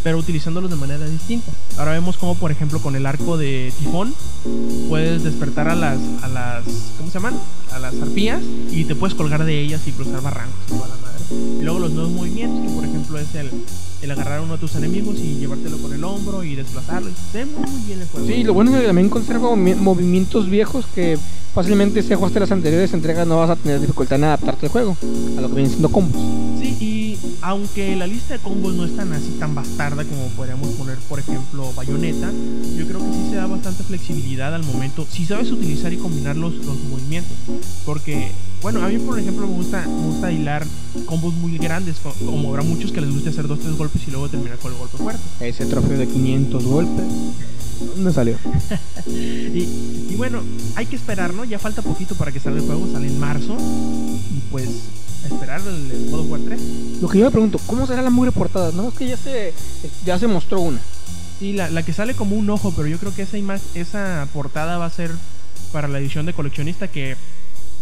pero 0.07 0.19
utilizándolos 0.19 0.69
de 0.69 0.77
manera 0.77 1.05
distinta. 1.05 1.51
Ahora 1.77 1.91
vemos 1.91 2.15
como, 2.15 2.35
por 2.35 2.49
ejemplo, 2.49 2.79
con 2.79 2.95
el 2.95 3.05
arco 3.05 3.35
de 3.35 3.73
Tifón, 3.77 4.15
puedes 4.87 5.21
despertar 5.25 5.67
a 5.67 5.75
las, 5.75 5.99
a 6.21 6.29
las, 6.29 6.63
¿cómo 6.97 7.09
se 7.11 7.15
llaman? 7.15 7.33
A 7.73 7.79
las 7.79 7.93
arpías 8.01 8.41
y 8.71 8.85
te 8.85 8.95
puedes 8.95 9.15
colgar 9.15 9.43
de 9.43 9.59
ellas 9.59 9.81
y 9.85 9.91
cruzar 9.91 10.21
barrancos 10.21 10.55
y 10.65 10.71
toda 10.71 10.87
la 10.87 10.95
madre. 10.95 11.19
Y 11.59 11.61
luego 11.61 11.79
los 11.79 11.91
nuevos 11.91 12.13
movimientos, 12.13 12.65
que 12.65 12.73
por 12.73 12.85
ejemplo 12.85 13.19
es 13.19 13.35
el, 13.35 13.51
el 14.01 14.11
agarrar 14.11 14.39
a 14.39 14.43
uno 14.43 14.53
de 14.53 14.59
tus 14.59 14.75
enemigos 14.75 15.17
y 15.17 15.35
llevártelo 15.39 15.77
con 15.77 15.91
el 15.91 16.01
hombro 16.05 16.41
y 16.41 16.55
desplazarlo. 16.55 17.09
Sí, 18.25 18.45
lo 18.45 18.53
bueno 18.53 18.71
es 18.73 18.79
que 18.79 18.87
también 18.87 19.09
conserva 19.09 19.49
movi- 19.49 19.75
movimientos 19.75 20.49
viejos 20.49 20.85
que 20.95 21.17
fácilmente 21.57 22.03
si 22.03 22.13
jugaste 22.13 22.39
las 22.39 22.51
anteriores 22.51 22.93
entregas 22.93 23.25
no 23.25 23.37
vas 23.37 23.49
a 23.49 23.55
tener 23.55 23.81
dificultad 23.81 24.19
en 24.19 24.25
adaptarte 24.25 24.67
al 24.67 24.71
juego, 24.71 24.95
a 25.39 25.41
lo 25.41 25.47
que 25.47 25.55
vienen 25.55 25.71
siendo 25.71 25.89
combos. 25.89 26.21
Sí, 26.59 26.77
y 26.79 27.19
aunque 27.41 27.95
la 27.95 28.05
lista 28.05 28.35
de 28.35 28.39
combos 28.41 28.75
no 28.75 28.85
es 28.85 28.95
tan 28.95 29.11
así, 29.11 29.37
tan 29.39 29.55
bastarda 29.55 30.03
como 30.03 30.27
podríamos 30.35 30.67
poner, 30.75 30.99
por 31.09 31.19
ejemplo, 31.19 31.73
Bayonetta, 31.75 32.29
yo 32.77 32.85
creo 32.85 32.99
que 32.99 33.11
sí 33.11 33.29
se 33.31 33.37
da 33.37 33.47
bastante 33.47 33.81
flexibilidad 33.81 34.53
al 34.53 34.61
momento, 34.65 35.07
si 35.09 35.25
sabes 35.25 35.49
utilizar 35.49 35.91
y 35.91 35.97
combinar 35.97 36.37
los, 36.37 36.53
los 36.63 36.77
movimientos. 36.91 37.35
Porque, 37.87 38.33
bueno, 38.61 38.83
a 38.83 38.87
mí, 38.89 38.97
por 38.97 39.19
ejemplo, 39.19 39.47
me 39.47 39.53
gusta, 39.53 39.81
me 39.87 40.07
gusta 40.07 40.31
hilar 40.31 40.65
combos 41.05 41.33
muy 41.35 41.57
grandes, 41.57 41.97
co- 41.99 42.13
como 42.25 42.49
habrá 42.49 42.63
muchos 42.63 42.91
que 42.91 43.01
les 43.01 43.11
guste 43.11 43.29
hacer 43.29 43.47
dos, 43.47 43.59
tres 43.59 43.77
golpes 43.77 44.01
y 44.07 44.11
luego 44.11 44.29
terminar 44.29 44.57
con 44.57 44.71
el 44.71 44.77
golpe 44.77 44.97
fuerte. 44.97 45.21
Ese 45.39 45.65
trofeo 45.65 45.97
de 45.97 46.07
500 46.07 46.63
golpes. 46.65 47.05
¿Dónde 47.95 48.11
salió? 48.13 48.37
Y, 49.07 50.09
y 50.09 50.15
bueno, 50.17 50.41
hay 50.75 50.85
que 50.85 50.95
esperar, 50.97 51.33
¿no? 51.33 51.45
Ya 51.45 51.59
falta 51.59 51.81
poquito 51.81 52.15
para 52.15 52.31
que 52.31 52.39
salga 52.39 52.59
el 52.59 52.65
juego, 52.65 52.91
sale 52.91 53.07
en 53.07 53.19
marzo. 53.19 53.55
Y 53.57 54.41
pues, 54.51 54.67
esperar 55.25 55.61
el, 55.61 55.91
el 55.91 56.09
God 56.11 56.19
of 56.21 56.29
War 56.31 56.41
3. 56.41 56.61
Lo 57.01 57.07
que 57.07 57.19
yo 57.19 57.25
me 57.25 57.31
pregunto, 57.31 57.59
¿cómo 57.67 57.87
será 57.87 58.01
la 58.01 58.09
mugre 58.09 58.31
portada? 58.31 58.71
No, 58.73 58.89
es 58.89 58.95
que 58.95 59.07
ya 59.07 59.15
se, 59.17 59.53
ya 60.05 60.19
se 60.19 60.27
mostró 60.27 60.59
una. 60.61 60.79
Sí, 61.39 61.53
la, 61.53 61.69
la 61.69 61.83
que 61.83 61.93
sale 61.93 62.15
como 62.15 62.35
un 62.35 62.49
ojo, 62.49 62.73
pero 62.75 62.87
yo 62.87 62.97
creo 62.97 63.13
que 63.15 63.21
esa 63.21 63.37
imagen, 63.37 63.65
esa 63.75 64.27
portada 64.33 64.77
va 64.77 64.87
a 64.87 64.89
ser 64.89 65.11
para 65.71 65.87
la 65.87 65.99
edición 65.99 66.25
de 66.25 66.33
coleccionista 66.33 66.87
que 66.89 67.15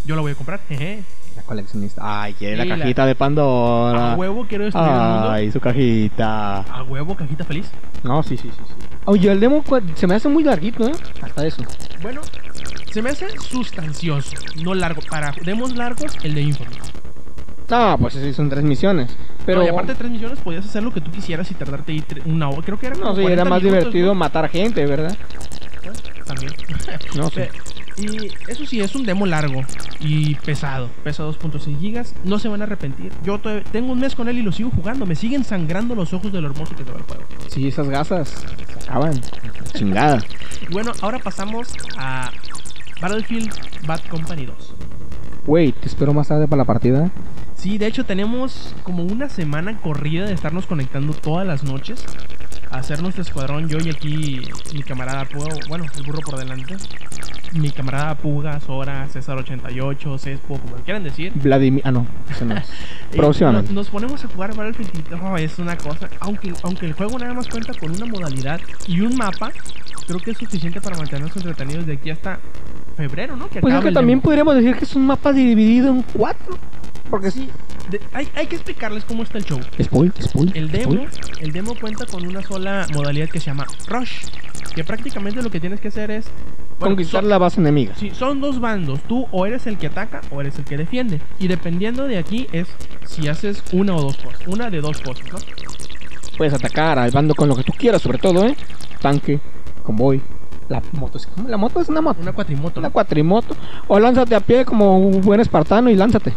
yo 0.06 0.15
la 0.15 0.22
voy 0.22 0.32
a 0.32 0.36
comprar. 0.36 0.60
Jeje. 0.68 1.04
La 1.36 1.41
coleccionista. 1.44 2.02
Ay, 2.24 2.34
quiere 2.34 2.62
Sí, 2.63 2.70
la 2.70 2.76
la- 2.76 2.82
cajita 2.84 3.06
de 3.06 3.15
Pandora. 3.15 4.13
A 4.13 4.15
huevo 4.15 4.46
quiero 4.48 4.63
destruir 4.63 4.88
el 4.89 4.94
mundo. 4.98 5.30
Ay, 5.32 5.52
su 5.52 5.60
cajita. 5.60 6.60
A 6.62 6.84
huevo, 6.84 7.15
cajita 7.15 7.44
feliz. 7.44 7.70
No, 8.04 8.24
sí, 8.24 8.38
sí, 8.38 8.50
sí. 8.56 8.63
sí. 8.65 8.74
Oye, 9.06 9.32
el 9.32 9.39
demo 9.39 9.63
se 9.96 10.08
me 10.08 10.15
hace 10.15 10.30
muy 10.30 10.44
larguito, 10.44 10.88
¿eh? 10.88 10.94
Hasta 11.22 11.46
eso. 11.46 11.62
Bueno, 12.02 12.22
se 12.91 13.02
me 13.02 13.10
hace 13.10 13.28
sustancioso, 13.38 14.32
no 14.63 14.74
largo. 14.74 15.02
Para 15.10 15.34
demos 15.44 15.76
largos, 15.76 16.15
el 16.24 16.36
de 16.36 16.41
Infamous. 16.44 16.78
No, 17.70 17.98
pues 18.00 18.13
sí, 18.13 18.32
son 18.34 18.48
tres 18.50 18.63
misiones. 18.63 19.15
Pero. 19.46 19.60
No, 19.60 19.65
y 19.65 19.70
aparte 19.70 19.94
de 19.94 19.98
3 19.98 20.12
millones, 20.12 20.39
podías 20.39 20.65
hacer 20.65 20.84
lo 20.84 20.91
que 20.94 21.02
tú 21.02 21.12
quisieras 21.12 21.50
y 21.50 21.56
tardarte 21.56 21.91
ahí 21.91 22.04
una 22.26 22.48
hora. 22.50 22.62
Creo 22.63 22.78
que 22.80 22.86
era 22.88 22.96
No, 22.96 23.15
sí, 23.15 23.22
era 23.22 23.44
40 23.44 23.46
más 23.46 23.62
minutos, 23.63 23.80
divertido 23.86 24.08
¿no? 24.08 24.15
matar 24.15 24.50
gente, 24.50 24.86
¿verdad? 24.86 25.18
También. 26.26 26.54
No 27.15 27.30
sé. 27.30 27.50
Y 27.98 28.28
eso 28.50 28.66
sí, 28.66 28.82
es 28.82 28.94
un 28.96 29.06
demo 29.06 29.26
largo 29.26 29.62
y 30.00 30.36
pesado. 30.36 30.90
Pesa 31.04 31.24
2.6 31.24 31.80
gigas. 31.80 32.14
No 32.24 32.40
se 32.40 32.50
van 32.50 32.62
a 32.62 32.66
arrepentir. 32.66 33.12
Yo 33.24 33.40
tengo 33.72 33.94
un 33.94 34.00
mes 34.00 34.16
con 34.16 34.28
él 34.28 34.38
y 34.38 34.42
lo 34.42 34.52
sigo 34.52 34.70
jugando. 34.72 35.06
Me 35.06 35.16
siguen 35.16 35.44
sangrando 35.44 35.96
los 35.96 36.14
ojos 36.14 36.32
de 36.32 36.42
lo 36.42 36.50
hermoso 36.50 36.76
que 36.76 36.84
se 36.84 36.92
ve 36.92 36.98
el 36.98 37.04
juego. 37.04 37.24
Sí, 37.48 37.68
esas 37.68 37.88
gasas 37.90 38.30
se 38.30 38.84
acaban. 38.84 39.22
Chingada. 39.74 40.22
Bueno, 40.72 40.92
ahora 41.02 41.20
pasamos 41.20 41.74
a 41.98 42.32
Battlefield 43.02 43.52
Bad 43.86 44.02
Company 44.10 44.46
2. 44.46 44.74
Wait, 45.48 45.76
te 45.76 45.88
espero 45.88 46.14
más 46.14 46.28
tarde 46.28 46.48
para 46.48 46.62
la 46.62 46.66
partida. 46.66 47.12
Sí, 47.56 47.78
de 47.78 47.88
hecho 47.88 48.06
tenemos 48.06 48.76
como 48.84 49.04
una 49.04 49.30
semana 49.30 49.78
corrida 49.78 50.26
de 50.26 50.34
estarnos 50.34 50.66
conectando 50.66 51.14
todas 51.14 51.48
las 51.48 51.64
noches 51.64 52.06
hacer 52.71 53.01
nuestro 53.01 53.21
escuadrón. 53.23 53.67
Yo 53.67 53.78
y 53.84 53.89
aquí 53.89 54.41
mi 54.73 54.84
camarada 54.84 55.25
Puga, 55.25 55.56
bueno, 55.67 55.86
el 55.95 56.04
burro 56.04 56.19
por 56.21 56.38
delante. 56.38 56.75
Mi 57.54 57.69
camarada 57.71 58.15
Puga, 58.15 58.60
Sora, 58.60 59.08
César88, 59.13 60.19
Cespo, 60.19 60.58
como 60.60 60.75
quieran 60.78 61.04
decir. 61.04 61.32
Vladimir. 61.36 61.82
Ah, 61.86 61.91
no, 61.91 62.06
eso 62.30 62.45
no 62.45 62.56
es. 62.56 62.67
Eh, 63.12 63.17
Próximamente. 63.17 63.71
nos, 63.71 63.86
nos 63.86 63.89
ponemos 63.89 64.25
a 64.25 64.28
jugar 64.28 64.56
Battlefield 64.56 65.13
oh, 65.23 65.38
es 65.38 65.58
una 65.60 65.78
cosa. 65.78 66.10
Aunque, 66.19 66.51
aunque 66.63 66.86
el 66.88 66.93
juego 66.93 67.17
nada 67.17 67.34
más 67.34 67.47
cuenta 67.47 67.71
con 67.73 67.91
una 67.91 68.06
modalidad 68.06 68.60
y 68.88 68.99
un 68.99 69.15
mapa, 69.15 69.51
creo 70.08 70.19
que 70.19 70.32
es 70.32 70.38
suficiente 70.38 70.82
para 70.82 70.97
mantenernos 70.97 71.34
entretenidos 71.38 71.86
de 71.86 71.93
aquí 71.93 72.10
hasta 72.10 72.39
febrero, 72.97 73.38
¿no? 73.38 73.47
Que 73.47 73.62
Pues 73.62 73.73
es 73.73 73.82
que 73.84 73.91
también 73.91 74.17
demo. 74.19 74.23
podríamos 74.23 74.56
decir 74.56 74.75
que 74.75 74.84
es 74.86 74.95
un 74.95 75.06
mapa 75.06 75.32
dividido 75.32 75.89
en 75.89 76.01
cuatro. 76.01 76.58
Porque 77.10 77.32
sí. 77.32 77.50
De- 77.89 78.02
hay, 78.13 78.28
hay 78.36 78.48
que 78.48 78.56
explicarles 78.56 79.06
cómo 79.06 79.24
está 79.24 79.38
el 79.38 79.46
show. 79.46 79.60
Spoil, 79.82 80.12
spoil. 80.22 80.52
El 80.56 80.70
demo, 80.72 80.94
spoil. 80.94 81.10
el 81.41 81.52
demo 81.52 81.76
cuenta 81.80 82.06
con 82.06 82.26
una 82.26 82.41
sola 82.41 82.88
modalidad 82.94 83.30
que 83.30 83.39
se 83.39 83.46
llama 83.48 83.65
Rush, 83.88 84.26
que 84.74 84.84
prácticamente 84.84 85.41
lo 85.44 85.50
que 85.52 85.60
tienes 85.60 85.80
que 85.80 85.89
hacer 85.89 86.10
es 86.12 86.26
bueno, 86.80 86.96
Conquistar 86.96 87.22
son- 87.22 87.30
la 87.30 87.38
base 87.38 87.62
enemiga. 87.62 87.94
Sí, 87.96 88.12
son 88.13 88.41
dos 88.41 88.60
bandos. 88.60 89.00
Tú 89.08 89.28
o 89.32 89.46
eres 89.46 89.65
el 89.68 89.78
que 89.78 89.88
ataca 89.88 90.22
o 90.32 90.41
eres 90.41 90.58
el 90.58 90.65
que 90.65 90.78
defiende. 90.78 91.22
Y 91.39 91.48
dependiendo 91.48 92.08
de 92.08 92.18
aquí 92.18 92.48
es 92.52 92.68
si 93.06 93.28
haces 93.28 93.63
una 93.72 93.96
o 93.96 94.02
dos 94.02 94.18
cosas. 94.18 94.41
Una 94.48 94.70
de 94.70 94.82
dos 94.82 95.00
cosas, 95.00 95.26
¿no? 95.32 95.38
Puedes 96.38 96.54
atacar 96.54 97.00
al 97.00 97.12
bando 97.12 97.34
con 97.36 97.48
lo 97.48 97.56
que 97.56 97.63
tú 97.63 97.72
quieras, 97.78 98.02
sobre 98.02 98.18
todo, 98.18 98.46
¿eh? 98.46 98.58
Tanque, 99.00 99.39
convoy, 99.84 100.22
la 100.68 100.82
moto. 100.94 101.18
La 101.48 101.56
moto 101.56 101.80
es 101.80 101.88
una 101.88 102.02
moto. 102.02 102.20
Una 102.22 102.34
cuatrimoto. 102.34 102.80
Una 102.82 102.89
¿no? 102.89 102.94
cuatrimoto. 102.94 103.56
O 103.88 104.00
lánzate 104.00 104.36
a 104.36 104.39
pie 104.41 104.65
como 104.65 104.98
un 105.00 105.22
buen 105.22 105.39
espartano 105.39 105.89
y 105.89 105.96
lánzate. 105.96 106.34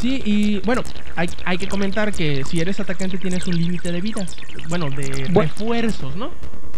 Sí, 0.00 0.22
y 0.24 0.60
bueno, 0.60 0.82
hay, 1.16 1.28
hay 1.44 1.58
que 1.58 1.68
comentar 1.68 2.12
que 2.12 2.42
si 2.44 2.60
eres 2.60 2.80
atacante 2.80 3.18
tienes 3.18 3.46
un 3.46 3.56
límite 3.56 3.92
de 3.92 4.00
vidas. 4.00 4.36
Bueno, 4.68 4.88
de 4.90 5.28
refuerzos, 5.32 6.16
¿no? 6.16 6.30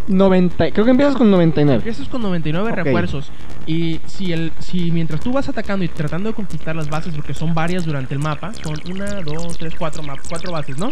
90, 0.09 0.71
creo 0.73 0.85
que 0.85 0.91
empiezas 0.91 1.15
con 1.17 1.31
99. 1.31 1.77
Empiezas 1.79 2.09
con 2.09 2.23
99 2.23 2.71
Ok. 2.71 2.77
refuerzos. 2.77 3.31
Y 3.67 4.01
si 4.07 4.33
el 4.33 4.53
si 4.59 4.91
mientras 4.91 5.21
tú 5.21 5.33
vas 5.33 5.49
atacando 5.49 5.85
y 5.85 5.89
tratando 5.89 6.29
de 6.31 6.35
conquistar 6.35 6.75
las 6.75 6.89
bases, 6.91 7.15
porque 7.15 7.35
son 7.35 7.55
varias 7.55 7.85
durante 7.85 8.13
el 8.15 8.21
mapa, 8.21 8.53
son 8.55 8.75
una, 8.91 9.21
dos, 9.23 9.57
tres, 9.59 9.75
cuatro, 9.79 10.03
cuatro 10.29 10.51
bases, 10.53 10.77
¿no? 10.79 10.91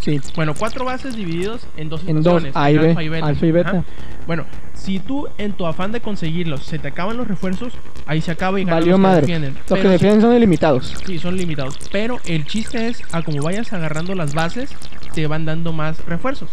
Sí. 0.00 0.20
Bueno, 0.34 0.54
cuatro 0.58 0.84
bases 0.84 1.16
divididos 1.16 1.66
en 1.76 1.88
dos 1.88 2.02
En 2.06 2.22
dos, 2.22 2.44
A 2.54 2.70
y 2.70 2.78
B, 2.78 2.88
alfa 2.88 3.02
y 3.02 3.08
beta. 3.08 3.26
alfa 3.26 3.46
y 3.46 3.52
beta. 3.52 3.84
Bueno, 4.26 4.44
si 4.74 4.98
tú 5.00 5.28
en 5.38 5.52
tu 5.52 5.66
afán 5.66 5.92
de 5.92 6.00
conseguirlos 6.00 6.62
se 6.64 6.78
te 6.78 6.88
acaban 6.88 7.16
los 7.16 7.26
refuerzos, 7.28 7.72
ahí 8.06 8.20
se 8.20 8.30
acaba 8.32 8.60
y 8.60 8.64
ganan 8.64 8.80
Valió 8.80 8.92
los 8.92 8.98
que 8.98 9.02
madre. 9.02 9.20
defienden. 9.22 9.54
Los 9.54 9.64
Pero 9.68 9.82
que 9.82 9.88
defienden 9.88 10.20
son 10.20 10.34
ilimitados. 10.36 10.94
Sí, 11.06 11.18
son 11.18 11.36
limitados. 11.36 11.76
Pero 11.90 12.18
el 12.24 12.46
chiste 12.46 12.88
es, 12.88 13.02
a 13.12 13.22
como 13.22 13.42
vayas 13.42 13.72
agarrando 13.72 14.14
las 14.14 14.34
bases, 14.34 14.70
te 15.14 15.26
van 15.26 15.44
dando 15.44 15.72
más 15.72 16.04
refuerzos. 16.06 16.50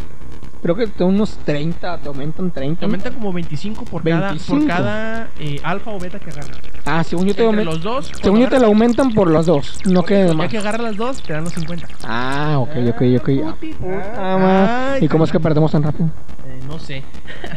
Creo 0.62 0.76
que 0.76 1.04
unos 1.04 1.38
30, 1.46 2.00
te 2.00 2.08
aumentan 2.10 2.52
30. 2.52 2.80
Te 2.82 2.86
¿no? 2.86 2.88
aumenta 2.88 3.12
como 3.12 3.32
25 3.32 3.86
por 3.86 4.04
cada, 4.04 4.30
25. 4.30 4.60
por 4.60 4.68
cada 4.68 5.30
eh, 5.40 5.62
alfa 5.64 5.92
o 5.92 6.00
beta 6.00 6.20
que 6.20 6.30
agarras. 6.32 6.58
Ah, 6.86 7.04
según 7.04 7.28
yo 7.28 7.36
te 7.36 7.46
aumentan. 7.46 7.66
los 7.76 7.82
dos. 7.82 8.12
Según 8.22 8.42
yo 8.42 8.50
te 8.50 8.60
lo 8.60 8.66
aumentan 8.68 9.14
por 9.14 9.30
los 9.30 9.46
dos. 9.46 9.80
No 9.86 10.04
quede 10.04 10.26
eso, 10.26 10.36
más. 10.36 10.48
Ya 10.48 10.52
que 10.52 10.58
agarras 10.58 10.82
las 10.82 10.98
dos, 10.98 11.24
te 11.24 11.32
dan 11.32 11.46
los 11.46 11.54
50. 11.54 11.88
Ah, 12.04 12.58
ok, 12.60 12.72
ok, 12.90 13.02
ok. 13.20 13.30
Ah, 13.46 13.56
puta 13.60 14.94
Ay, 14.94 15.06
¿Y 15.06 15.08
cómo 15.08 15.24
es 15.24 15.32
que 15.32 15.40
perdemos 15.40 15.72
tan 15.72 15.84
rápido? 15.84 16.10
Eh, 16.46 16.60
no 16.68 16.78
sé. 16.78 17.04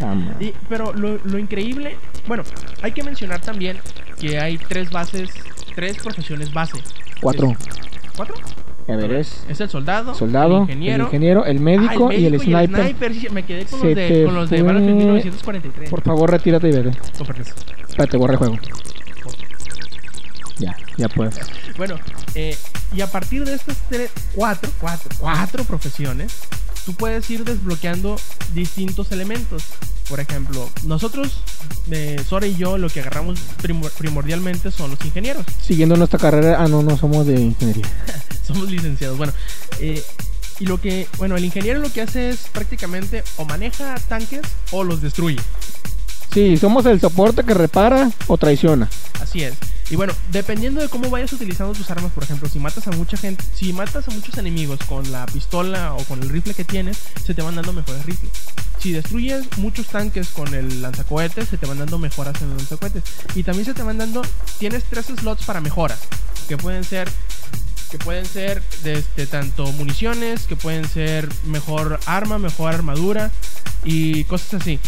Ah, 0.00 0.14
Y- 0.40 0.54
pero 0.68 0.92
lo, 0.92 1.18
lo 1.24 1.38
increíble, 1.38 1.96
bueno, 2.28 2.44
hay 2.82 2.92
que 2.92 3.02
mencionar 3.02 3.40
también 3.40 3.78
que 4.20 4.38
hay 4.38 4.58
tres 4.58 4.90
bases, 4.90 5.30
tres 5.74 5.96
profesiones 6.00 6.52
base. 6.52 6.78
Cuatro. 7.20 7.50
Es- 7.50 7.56
¿Cuatro? 8.16 8.34
A 8.88 8.96
ver, 8.96 9.12
es 9.12 9.44
Es 9.48 9.60
el 9.60 9.70
soldado, 9.70 10.14
soldado, 10.14 10.56
el 10.56 10.62
ingeniero, 10.62 11.04
el, 11.04 11.06
ingeniero, 11.06 11.44
el 11.44 11.58
ah, 11.58 11.60
médico, 11.60 12.12
y 12.12 12.26
el 12.26 12.40
sniper. 12.40 13.14
sí, 13.14 13.28
Me 13.30 13.44
quedé 13.44 13.64
con 13.64 13.80
los 13.80 13.94
de, 13.94 14.24
con 14.24 14.34
los 14.34 14.50
de 14.50 14.58
fue. 14.58 14.66
Battlefield 14.66 14.96
1943. 14.96 15.90
Por 15.90 16.02
favor, 16.02 16.30
retírate 16.30 16.68
y 16.68 16.72
vete. 16.72 16.98
Con 17.16 17.26
permiso. 17.26 17.54
Espérate, 17.88 18.16
borra 18.16 18.32
el 18.32 18.38
juego. 18.38 18.56
Ya, 20.58 20.76
ya 20.96 21.08
puedes. 21.08 21.38
Bueno, 21.76 21.96
eh, 22.34 22.56
y 22.94 23.00
a 23.00 23.06
partir 23.06 23.44
de 23.44 23.54
estas 23.54 23.76
tres, 23.88 24.10
cuatro, 24.34 24.70
cuatro, 24.80 25.10
cuatro 25.18 25.64
profesiones, 25.64 26.40
tú 26.84 26.92
puedes 26.94 27.28
ir 27.30 27.44
desbloqueando 27.44 28.16
distintos 28.52 29.12
elementos. 29.12 29.64
Por 30.08 30.20
ejemplo, 30.20 30.68
nosotros, 30.84 31.40
eh, 31.90 32.20
Sora 32.28 32.46
y 32.46 32.56
yo, 32.56 32.76
lo 32.78 32.88
que 32.90 33.00
agarramos 33.00 33.38
primor- 33.62 33.90
primordialmente 33.92 34.70
son 34.70 34.90
los 34.90 35.04
ingenieros. 35.04 35.46
Siguiendo 35.62 35.96
nuestra 35.96 36.18
carrera. 36.18 36.56
Ah, 36.62 36.68
no, 36.68 36.82
no 36.82 36.96
somos 36.98 37.26
de 37.26 37.40
ingeniería. 37.40 37.86
Somos 38.46 38.68
licenciados. 38.70 39.16
Bueno, 39.16 39.32
eh, 39.78 40.02
y 40.58 40.66
lo 40.66 40.78
que, 40.80 41.06
bueno, 41.16 41.36
el 41.36 41.44
ingeniero 41.44 41.78
lo 41.80 41.90
que 41.92 42.02
hace 42.02 42.30
es 42.30 42.40
prácticamente 42.52 43.22
o 43.36 43.44
maneja 43.44 43.94
tanques 44.08 44.40
o 44.72 44.82
los 44.84 45.00
destruye. 45.00 45.38
Sí, 46.34 46.56
somos 46.56 46.84
el 46.86 47.00
soporte 47.00 47.44
que 47.44 47.54
repara 47.54 48.10
o 48.26 48.36
traiciona. 48.36 48.88
Así 49.20 49.42
es. 49.44 49.54
Y 49.92 49.96
bueno, 49.96 50.14
dependiendo 50.30 50.80
de 50.80 50.88
cómo 50.88 51.10
vayas 51.10 51.34
utilizando 51.34 51.74
tus 51.74 51.90
armas, 51.90 52.12
por 52.12 52.24
ejemplo, 52.24 52.48
si 52.48 52.58
matas 52.58 52.88
a 52.88 52.92
mucha 52.92 53.18
gente, 53.18 53.44
si 53.54 53.74
matas 53.74 54.08
a 54.08 54.10
muchos 54.10 54.38
enemigos 54.38 54.80
con 54.88 55.12
la 55.12 55.26
pistola 55.26 55.92
o 55.92 56.02
con 56.04 56.22
el 56.22 56.30
rifle 56.30 56.54
que 56.54 56.64
tienes, 56.64 56.98
se 57.22 57.34
te 57.34 57.42
van 57.42 57.56
dando 57.56 57.74
mejores 57.74 58.06
rifles. 58.06 58.32
Si 58.78 58.92
destruyes 58.92 59.46
muchos 59.58 59.88
tanques 59.88 60.28
con 60.28 60.54
el 60.54 60.80
lanzacohetes, 60.80 61.50
se 61.50 61.58
te 61.58 61.66
van 61.66 61.78
dando 61.78 61.98
mejoras 61.98 62.40
en 62.40 62.48
los 62.48 62.56
lanzacohetes. 62.56 63.02
Y 63.34 63.42
también 63.42 63.66
se 63.66 63.74
te 63.74 63.82
van 63.82 63.98
dando, 63.98 64.22
tienes 64.58 64.84
tres 64.84 65.04
slots 65.08 65.44
para 65.44 65.60
mejoras, 65.60 65.98
que 66.48 66.56
pueden 66.56 66.84
ser 66.84 67.10
que 67.90 67.98
pueden 67.98 68.24
ser 68.24 68.62
desde 68.82 69.26
tanto 69.26 69.70
municiones, 69.72 70.46
que 70.46 70.56
pueden 70.56 70.88
ser 70.88 71.28
mejor 71.44 72.00
arma, 72.06 72.38
mejor 72.38 72.72
armadura 72.72 73.30
y 73.84 74.24
cosas 74.24 74.62
así. 74.62 74.80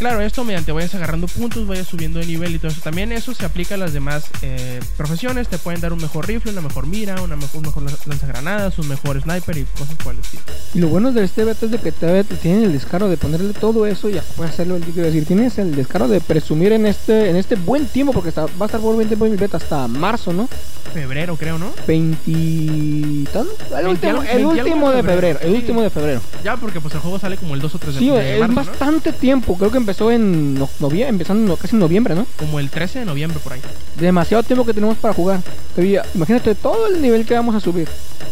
Claro, 0.00 0.22
esto 0.22 0.44
mediante 0.44 0.72
vayas 0.72 0.94
agarrando 0.94 1.26
puntos, 1.26 1.66
vayas 1.66 1.86
subiendo 1.86 2.20
de 2.20 2.24
nivel 2.26 2.54
y 2.54 2.58
todo 2.58 2.70
eso. 2.72 2.80
También 2.80 3.12
eso 3.12 3.34
se 3.34 3.44
aplica 3.44 3.74
a 3.74 3.78
las 3.78 3.92
demás 3.92 4.24
eh, 4.40 4.80
profesiones. 4.96 5.46
Te 5.48 5.58
pueden 5.58 5.82
dar 5.82 5.92
un 5.92 6.00
mejor 6.00 6.26
rifle, 6.26 6.52
una 6.52 6.62
mejor 6.62 6.86
mira, 6.86 7.20
una 7.20 7.36
mejor, 7.36 7.58
un 7.58 7.66
mejor 7.66 7.82
lan- 7.84 7.98
lanzagranadas, 8.06 8.78
un 8.78 8.88
mejor 8.88 9.20
sniper 9.20 9.58
y 9.58 9.64
cosas 9.78 9.96
por 10.02 10.14
el 10.14 10.20
estilo. 10.20 10.42
Y 10.74 10.78
lo 10.78 10.88
bueno 10.88 11.12
de 11.12 11.22
este 11.22 11.44
beta 11.44 11.66
es 11.66 11.72
de 11.72 11.76
que 11.78 11.92
te, 11.92 12.24
tienen 12.24 12.64
el 12.64 12.72
descaro 12.72 13.10
de 13.10 13.18
ponerle 13.18 13.52
todo 13.52 13.86
eso 13.86 14.08
y 14.08 14.18
puedes 14.36 14.54
hacerlo 14.54 14.76
el 14.76 14.82
quiero 14.84 15.02
decir. 15.02 15.26
Tienes 15.26 15.58
el 15.58 15.74
descaro 15.76 16.08
de 16.08 16.22
presumir 16.22 16.72
en 16.72 16.86
este 16.86 17.28
en 17.28 17.36
este 17.36 17.56
buen 17.56 17.84
tiempo, 17.86 18.14
porque 18.14 18.30
está- 18.30 18.46
va 18.46 18.62
a 18.62 18.66
estar 18.66 18.80
por 18.80 18.94
buen 18.94 19.06
tiempo 19.06 19.26
el 19.26 19.36
beta 19.36 19.58
hasta 19.58 19.86
marzo, 19.86 20.32
¿no? 20.32 20.48
Febrero, 20.94 21.36
creo, 21.36 21.58
¿no? 21.58 21.70
20. 21.86 23.30
¿tan? 23.32 23.46
El 23.78 23.84
20 23.84 24.06
último, 24.14 24.22
el 24.22 24.44
20 24.44 24.62
de 24.62 24.62
febrero. 24.64 25.02
febrero. 25.04 25.38
El 25.42 25.50
Sí. 25.50 25.56
último 25.56 25.82
de 25.82 25.90
febrero. 25.90 26.20
Ya, 26.42 26.56
porque 26.56 26.80
pues 26.80 26.94
el 26.94 27.00
juego 27.00 27.18
sale 27.18 27.36
como 27.36 27.54
el 27.54 27.60
2 27.60 27.74
o 27.74 27.78
3 27.78 27.94
de, 27.94 28.00
Sí, 28.00 28.08
de 28.10 28.40
es 28.40 28.54
bastante 28.54 29.12
tiempo. 29.12 29.56
Creo 29.56 29.70
que 29.70 29.78
empezó 29.90 30.10
en 30.12 30.54
no- 30.54 30.70
noviembre, 30.78 31.08
empezando 31.08 31.56
casi 31.56 31.74
en 31.74 31.80
noviembre, 31.80 32.14
¿no? 32.14 32.24
Como 32.38 32.60
el 32.60 32.70
13 32.70 33.00
de 33.00 33.04
noviembre 33.04 33.40
por 33.42 33.52
ahí. 33.54 33.60
Demasiado 33.96 34.42
tiempo 34.44 34.64
que 34.64 34.72
tenemos 34.72 34.96
para 34.98 35.12
jugar. 35.12 35.40
Todavía, 35.74 36.04
imagínate 36.14 36.54
todo 36.54 36.86
el 36.86 37.02
nivel 37.02 37.26
que 37.26 37.34
vamos 37.34 37.54
a 37.56 37.60
subir. 37.60 37.88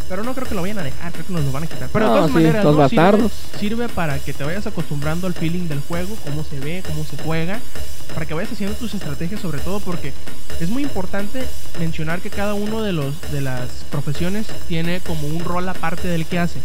Pero 0.08 0.22
no 0.22 0.34
creo 0.34 0.46
que 0.46 0.54
lo 0.54 0.62
vayan 0.62 0.78
a 0.78 0.82
dejar, 0.84 1.12
creo 1.12 1.26
que 1.26 1.32
nos 1.32 1.44
lo 1.44 1.50
van 1.52 1.64
a 1.64 1.66
quitar. 1.66 1.88
Pero 1.92 2.06
No, 2.06 2.12
de 2.14 2.18
todas 2.20 2.30
sí, 2.30 2.34
maneras, 2.36 2.64
los 2.64 2.76
¿no? 2.76 2.88
Sirve, 2.88 3.30
sirve 3.58 3.88
para 3.88 4.18
que 4.20 4.32
te 4.32 4.44
vayas 4.44 4.66
acostumbrando 4.68 5.26
al 5.26 5.34
feeling 5.34 5.66
del 5.68 5.80
juego, 5.80 6.14
cómo 6.24 6.44
se 6.44 6.60
ve, 6.60 6.82
cómo 6.86 7.04
se 7.04 7.20
juega, 7.24 7.58
para 8.14 8.24
que 8.24 8.34
vayas 8.34 8.52
haciendo 8.52 8.76
tus 8.76 8.94
estrategias, 8.94 9.40
sobre 9.40 9.58
todo 9.58 9.80
porque 9.80 10.12
es 10.60 10.68
muy 10.70 10.84
importante 10.84 11.44
mencionar 11.80 12.20
que 12.20 12.30
cada 12.30 12.54
uno 12.54 12.82
de 12.82 12.92
los 12.92 13.14
de 13.32 13.40
las 13.40 13.68
profesiones 13.90 14.46
tiene 14.68 15.00
como 15.00 15.26
un 15.26 15.44
rol 15.44 15.68
aparte 15.68 16.06
del 16.08 16.24
que 16.24 16.38
hace. 16.38 16.60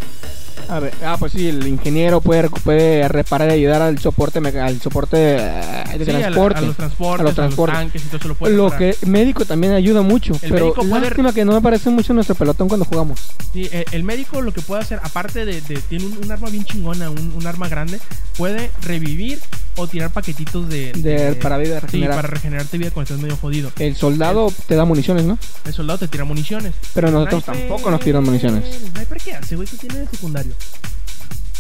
A 0.69 0.79
ver, 0.79 0.93
ah, 1.05 1.17
pues 1.19 1.33
sí, 1.33 1.47
el 1.49 1.65
ingeniero 1.67 2.21
puede, 2.21 2.49
puede 2.49 3.07
reparar 3.07 3.49
y 3.49 3.53
ayudar 3.53 3.81
al 3.81 3.99
soporte, 3.99 4.39
al 4.39 4.81
soporte 4.81 5.17
eh, 5.37 5.97
de 5.97 6.05
Sí, 6.05 6.11
a 6.11 6.13
la- 6.13 6.19
transporte. 6.21 6.59
a, 6.59 6.61
los 6.61 6.75
transportes, 6.77 7.19
a 7.19 7.21
a 7.21 7.23
los 7.23 7.25
los, 7.25 7.35
transportes. 7.35 7.75
tanques 7.79 8.01
y 8.03 8.05
todo 8.07 8.17
eso 8.17 8.27
lo 8.29 8.35
puedes 8.35 8.57
Lo 8.57 8.69
reparar. 8.69 8.95
que 8.95 9.05
médico 9.07 9.45
también 9.45 9.73
ayuda 9.73 10.01
mucho, 10.01 10.33
El 10.41 10.51
pero 10.51 10.65
médico 10.65 10.81
puede- 10.87 11.01
lástima 11.01 11.33
que 11.33 11.45
no 11.45 11.51
me 11.53 11.61
parece 11.61 11.89
mucho 11.89 12.13
nuestro 12.13 12.35
pelotón 12.35 12.67
cuando 12.67 12.85
jugamos. 12.85 13.19
Sí, 13.51 13.69
eh, 13.71 13.85
el 13.91 14.03
médico 14.03 14.41
lo 14.41 14.53
que 14.53 14.61
puede 14.61 14.81
hacer, 14.81 14.99
aparte 15.03 15.45
de, 15.45 15.61
de- 15.61 15.77
tiene 15.81 16.05
un, 16.05 16.17
un 16.23 16.31
arma 16.31 16.49
bien 16.49 16.63
chingona, 16.65 17.09
un, 17.09 17.33
un 17.35 17.47
arma 17.47 17.67
grande, 17.67 17.99
puede 18.37 18.71
revivir 18.81 19.39
o 19.75 19.87
tirar 19.87 20.11
paquetitos 20.11 20.69
de, 20.69 20.91
De- 20.93 21.33
para 21.35 21.57
vida, 21.57 21.79
sí, 21.79 21.85
regenerar. 21.87 22.15
para 22.15 22.27
regenerarte 22.27 22.77
vida 22.77 22.91
cuando 22.91 23.13
estás 23.13 23.21
medio 23.21 23.37
jodido. 23.37 23.71
El 23.79 23.95
soldado 23.95 24.51
te 24.67 24.75
da 24.75 24.85
municiones, 24.85 25.25
¿no? 25.25 25.37
El 25.65 25.73
soldado 25.73 25.99
te 25.99 26.07
tira 26.07 26.23
municiones. 26.25 26.73
Pero 26.93 27.07
El 27.07 27.13
nosotros 27.13 27.43
sniper- 27.43 27.67
tampoco 27.67 27.91
nos 27.91 27.99
tiran 28.01 28.23
municiones. 28.23 28.63
¿El 28.65 28.89
sniper 28.91 29.17
qué 29.23 29.33
hace, 29.33 29.55
güey? 29.55 29.67
¿Qué 29.67 29.77
tiene 29.77 29.99
de 29.99 30.05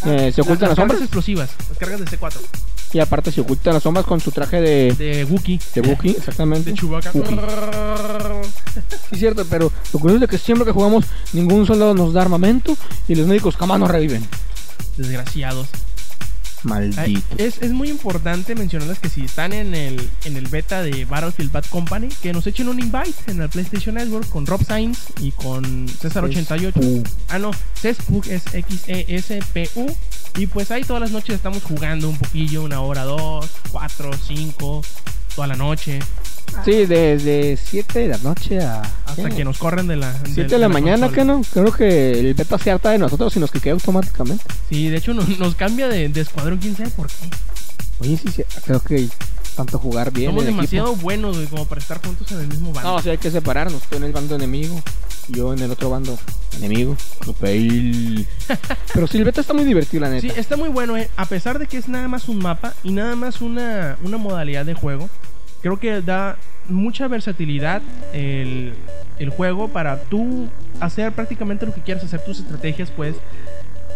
Eh, 0.05 0.31
se 0.33 0.41
ocultan 0.41 0.69
las 0.69 0.75
cargas 0.75 0.77
sombras 0.77 1.01
explosivas, 1.01 1.49
las 1.69 1.77
cargas 1.77 1.99
de 2.01 2.05
C4. 2.05 2.33
y 2.91 2.99
aparte 2.99 3.31
se 3.31 3.39
ocultan 3.41 3.73
las 3.73 3.83
sombras 3.83 4.05
con 4.05 4.19
su 4.19 4.31
traje 4.31 4.59
de, 4.59 4.93
De 4.97 5.23
Wookiee. 5.23 5.59
de 5.75 5.81
Wookiee, 5.81 6.11
exactamente. 6.17 6.71
De 6.71 6.77
Chewbacca. 6.77 7.11
Sí, 9.09 9.15
cierto, 9.15 9.45
pero 9.49 9.71
lo 9.93 9.99
curioso 9.99 10.15
es 10.15 10.21
de 10.21 10.27
que 10.27 10.37
siempre 10.37 10.65
que 10.65 10.71
jugamos 10.73 11.05
ningún 11.31 11.65
soldado 11.65 11.93
nos 11.93 12.13
da 12.13 12.21
armamento 12.21 12.75
y 13.07 13.15
los 13.15 13.27
médicos 13.27 13.55
jamás 13.55 13.79
nos 13.79 13.89
reviven. 13.89 14.27
Desgraciados. 14.97 15.67
Maldito. 16.63 17.21
Es, 17.37 17.61
es 17.61 17.71
muy 17.71 17.89
importante 17.89 18.55
mencionarles 18.55 18.99
que 18.99 19.09
si 19.09 19.21
están 19.25 19.53
en 19.53 19.75
el, 19.75 20.09
en 20.25 20.37
el 20.37 20.47
beta 20.47 20.81
de 20.81 21.05
Battlefield 21.05 21.51
Bad 21.51 21.65
Company, 21.65 22.09
que 22.21 22.33
nos 22.33 22.47
echen 22.47 22.67
un 22.67 22.79
invite 22.79 23.31
en 23.31 23.41
el 23.41 23.49
PlayStation 23.49 23.95
Network 23.95 24.29
con 24.29 24.45
Rob 24.45 24.63
Sainz 24.63 24.99
y 25.19 25.31
con 25.31 25.87
César88. 25.87 26.71
Uh, 26.75 27.03
Ah, 27.29 27.39
no, 27.39 27.51
Cespug 27.81 28.27
es 28.27 28.43
X-E-S-P-U. 28.53 29.95
Y 30.37 30.47
pues 30.47 30.71
ahí 30.71 30.83
todas 30.83 31.01
las 31.01 31.11
noches 31.11 31.35
estamos 31.35 31.63
jugando 31.63 32.09
un 32.09 32.17
poquillo, 32.17 32.63
una 32.63 32.81
hora, 32.81 33.03
dos, 33.03 33.49
cuatro, 33.71 34.11
cinco, 34.13 34.81
toda 35.35 35.47
la 35.47 35.55
noche, 35.55 35.99
Sí, 36.65 36.85
desde 36.85 37.57
7 37.57 37.99
de 37.99 38.07
la 38.09 38.17
noche 38.19 38.59
a... 38.61 38.81
hasta 39.05 39.29
que 39.29 39.43
nos 39.43 39.57
corren 39.57 39.87
de 39.87 39.95
la. 39.97 40.13
7 40.25 40.43
de 40.47 40.59
la 40.59 40.69
mañana, 40.69 41.09
¿qué 41.09 41.25
no? 41.25 41.41
Creo 41.51 41.71
que 41.71 42.19
el 42.19 42.33
beta 42.33 42.57
se 42.57 42.71
harta 42.71 42.91
de 42.91 42.99
nosotros 42.99 43.35
y 43.35 43.39
nos 43.39 43.51
quiquea 43.51 43.73
automáticamente. 43.73 44.43
Sí, 44.69 44.89
de 44.89 44.97
hecho 44.97 45.13
nos, 45.13 45.27
nos 45.39 45.55
cambia 45.55 45.87
de, 45.87 46.09
de 46.09 46.21
escuadrón, 46.21 46.59
quién 46.59 46.75
sabe 46.75 46.89
por 46.91 47.07
qué. 47.07 47.29
Oye, 47.99 48.17
sí, 48.17 48.29
sí, 48.35 48.43
creo 48.65 48.79
que 48.81 49.07
tanto 49.55 49.77
jugar 49.77 50.11
bien 50.11 50.29
Somos 50.31 50.43
en 50.43 50.49
equipo. 50.49 50.61
demasiado 50.61 50.95
buenos, 50.95 51.35
güey, 51.35 51.47
como 51.47 51.65
para 51.65 51.79
estar 51.81 52.03
juntos 52.03 52.31
en 52.31 52.39
el 52.39 52.47
mismo 52.47 52.73
bando. 52.73 52.89
No, 52.89 52.95
o 52.95 53.01
sea, 53.01 53.11
hay 53.11 53.17
que 53.17 53.29
separarnos. 53.31 53.81
Tú 53.83 53.97
en 53.97 54.03
el 54.03 54.11
bando 54.11 54.35
enemigo, 54.35 54.81
yo 55.29 55.53
en 55.53 55.59
el 55.59 55.71
otro 55.71 55.89
bando 55.89 56.17
enemigo. 56.57 56.95
Pero 58.93 59.07
sí, 59.07 59.17
el 59.17 59.23
beta 59.23 59.41
está 59.41 59.53
muy 59.53 59.63
divertido, 59.63 60.01
la 60.01 60.09
neta. 60.09 60.21
Sí, 60.21 60.39
está 60.39 60.57
muy 60.57 60.69
bueno, 60.69 60.97
eh. 60.97 61.09
A 61.15 61.25
pesar 61.25 61.59
de 61.59 61.67
que 61.67 61.77
es 61.77 61.87
nada 61.87 62.07
más 62.07 62.27
un 62.29 62.39
mapa 62.39 62.73
y 62.83 62.91
nada 62.91 63.15
más 63.15 63.41
una, 63.41 63.97
una 64.03 64.17
modalidad 64.17 64.65
de 64.65 64.73
juego, 64.73 65.09
creo 65.63 65.79
que 65.79 66.01
da 66.01 66.37
mucha 66.69 67.07
versatilidad 67.07 67.81
el, 68.13 68.73
el 69.17 69.29
juego 69.29 69.69
para 69.69 70.01
tú 70.01 70.49
hacer 70.79 71.13
prácticamente 71.13 71.65
lo 71.65 71.73
que 71.73 71.81
quieras, 71.81 72.03
hacer 72.03 72.23
tus 72.23 72.39
estrategias, 72.39 72.91
pues. 72.91 73.15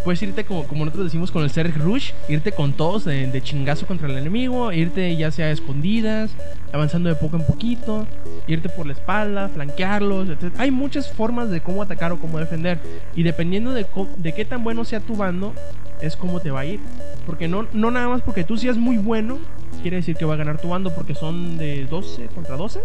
puedes 0.05 0.23
irte 0.23 0.45
como, 0.45 0.63
como 0.63 0.85
nosotros 0.85 1.07
decimos 1.07 1.29
con 1.29 1.43
el 1.43 1.49
Zerg 1.49 1.77
Rush, 1.77 2.11
irte 2.29 2.53
con 2.53 2.71
todos 2.71 3.03
de, 3.03 3.27
de 3.27 3.41
chingazo 3.41 3.85
contra 3.85 4.07
el 4.07 4.17
enemigo, 4.17 4.71
irte 4.71 5.13
ya 5.17 5.29
sea 5.31 5.47
a 5.47 5.51
escondidas, 5.51 6.31
avanzando 6.71 7.09
de 7.09 7.15
poco 7.15 7.35
en 7.35 7.45
poquito, 7.45 8.07
irte 8.47 8.69
por 8.69 8.85
la 8.87 8.93
espalda, 8.93 9.49
flanquearlos, 9.49 10.29
etc. 10.29 10.53
Hay 10.57 10.71
muchas 10.71 11.11
formas 11.11 11.49
de 11.49 11.59
cómo 11.59 11.81
atacar 11.81 12.13
o 12.13 12.19
cómo 12.19 12.39
defender. 12.39 12.79
Y 13.13 13.23
dependiendo 13.23 13.73
de, 13.73 13.85
de 14.17 14.33
qué 14.33 14.45
tan 14.45 14.63
bueno 14.63 14.85
sea 14.85 15.01
tu 15.01 15.17
bando, 15.17 15.53
es 16.01 16.15
cómo 16.15 16.39
te 16.39 16.51
va 16.51 16.61
a 16.61 16.65
ir. 16.65 16.79
Porque 17.25 17.49
no, 17.49 17.67
no 17.73 17.91
nada 17.91 18.07
más 18.07 18.21
porque 18.21 18.45
tú 18.45 18.57
seas 18.57 18.77
muy 18.77 18.97
bueno, 18.97 19.39
quiere 19.81 19.97
decir 19.97 20.15
que 20.15 20.25
va 20.25 20.33
a 20.33 20.37
ganar 20.37 20.59
tu 20.59 20.69
bando 20.69 20.93
porque 20.93 21.15
son 21.15 21.57
de 21.57 21.85
12 21.85 22.27
contra 22.27 22.55
12. 22.57 22.79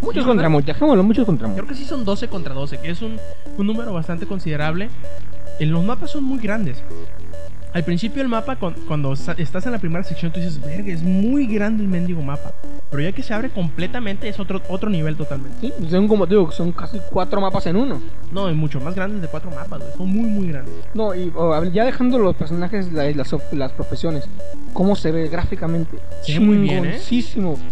Muchos 0.00 0.22
Sí, 0.22 0.28
contra 0.28 0.48
muchos, 0.48 0.66
dejémoslo, 0.66 1.02
muchos 1.02 1.26
contra 1.26 1.48
muchos. 1.48 1.64
Creo 1.64 1.76
que 1.76 1.82
sí 1.82 1.84
son 1.88 2.04
12 2.04 2.28
contra 2.28 2.54
12, 2.54 2.78
que 2.78 2.90
es 2.90 3.02
un, 3.02 3.18
un 3.56 3.66
número 3.66 3.92
bastante 3.92 4.26
considerable. 4.26 4.88
Eh, 5.58 5.66
Los 5.66 5.84
mapas 5.84 6.12
son 6.12 6.24
muy 6.24 6.38
grandes. 6.38 6.82
Al 7.78 7.84
principio 7.84 8.20
el 8.22 8.26
mapa, 8.28 8.56
cuando 8.88 9.12
estás 9.12 9.64
en 9.66 9.70
la 9.70 9.78
primera 9.78 10.02
sección, 10.02 10.32
tú 10.32 10.40
dices, 10.40 10.60
verga, 10.60 10.92
es 10.92 11.00
muy 11.00 11.46
grande 11.46 11.84
el 11.84 11.88
mendigo 11.88 12.20
mapa. 12.20 12.50
Pero 12.90 13.04
ya 13.04 13.12
que 13.12 13.22
se 13.22 13.32
abre 13.32 13.50
completamente, 13.50 14.28
es 14.28 14.40
otro, 14.40 14.60
otro 14.68 14.90
nivel 14.90 15.14
totalmente. 15.14 15.56
Sí, 15.60 15.72
pues 15.78 15.92
son 15.92 16.08
como 16.08 16.26
digo, 16.26 16.50
son 16.50 16.72
casi 16.72 16.98
cuatro 17.08 17.40
mapas 17.40 17.66
en 17.66 17.76
uno. 17.76 18.02
No, 18.32 18.48
es 18.48 18.56
mucho 18.56 18.80
más 18.80 18.96
grandes 18.96 19.22
de 19.22 19.28
cuatro 19.28 19.52
mapas, 19.52 19.78
güey. 19.78 19.92
Son 19.96 20.08
muy, 20.08 20.28
muy 20.28 20.48
grandes. 20.48 20.74
No, 20.92 21.14
y 21.14 21.30
oh, 21.36 21.62
ya 21.66 21.84
dejando 21.84 22.18
los 22.18 22.34
personajes, 22.34 22.92
la- 22.92 23.08
las, 23.12 23.32
las 23.52 23.70
profesiones, 23.70 24.24
¿cómo 24.72 24.96
se 24.96 25.12
ve 25.12 25.28
gráficamente? 25.28 25.98
Se 26.22 26.32
ve 26.32 26.40
muy 26.40 26.56
bien, 26.56 26.84
¿eh? 26.84 26.98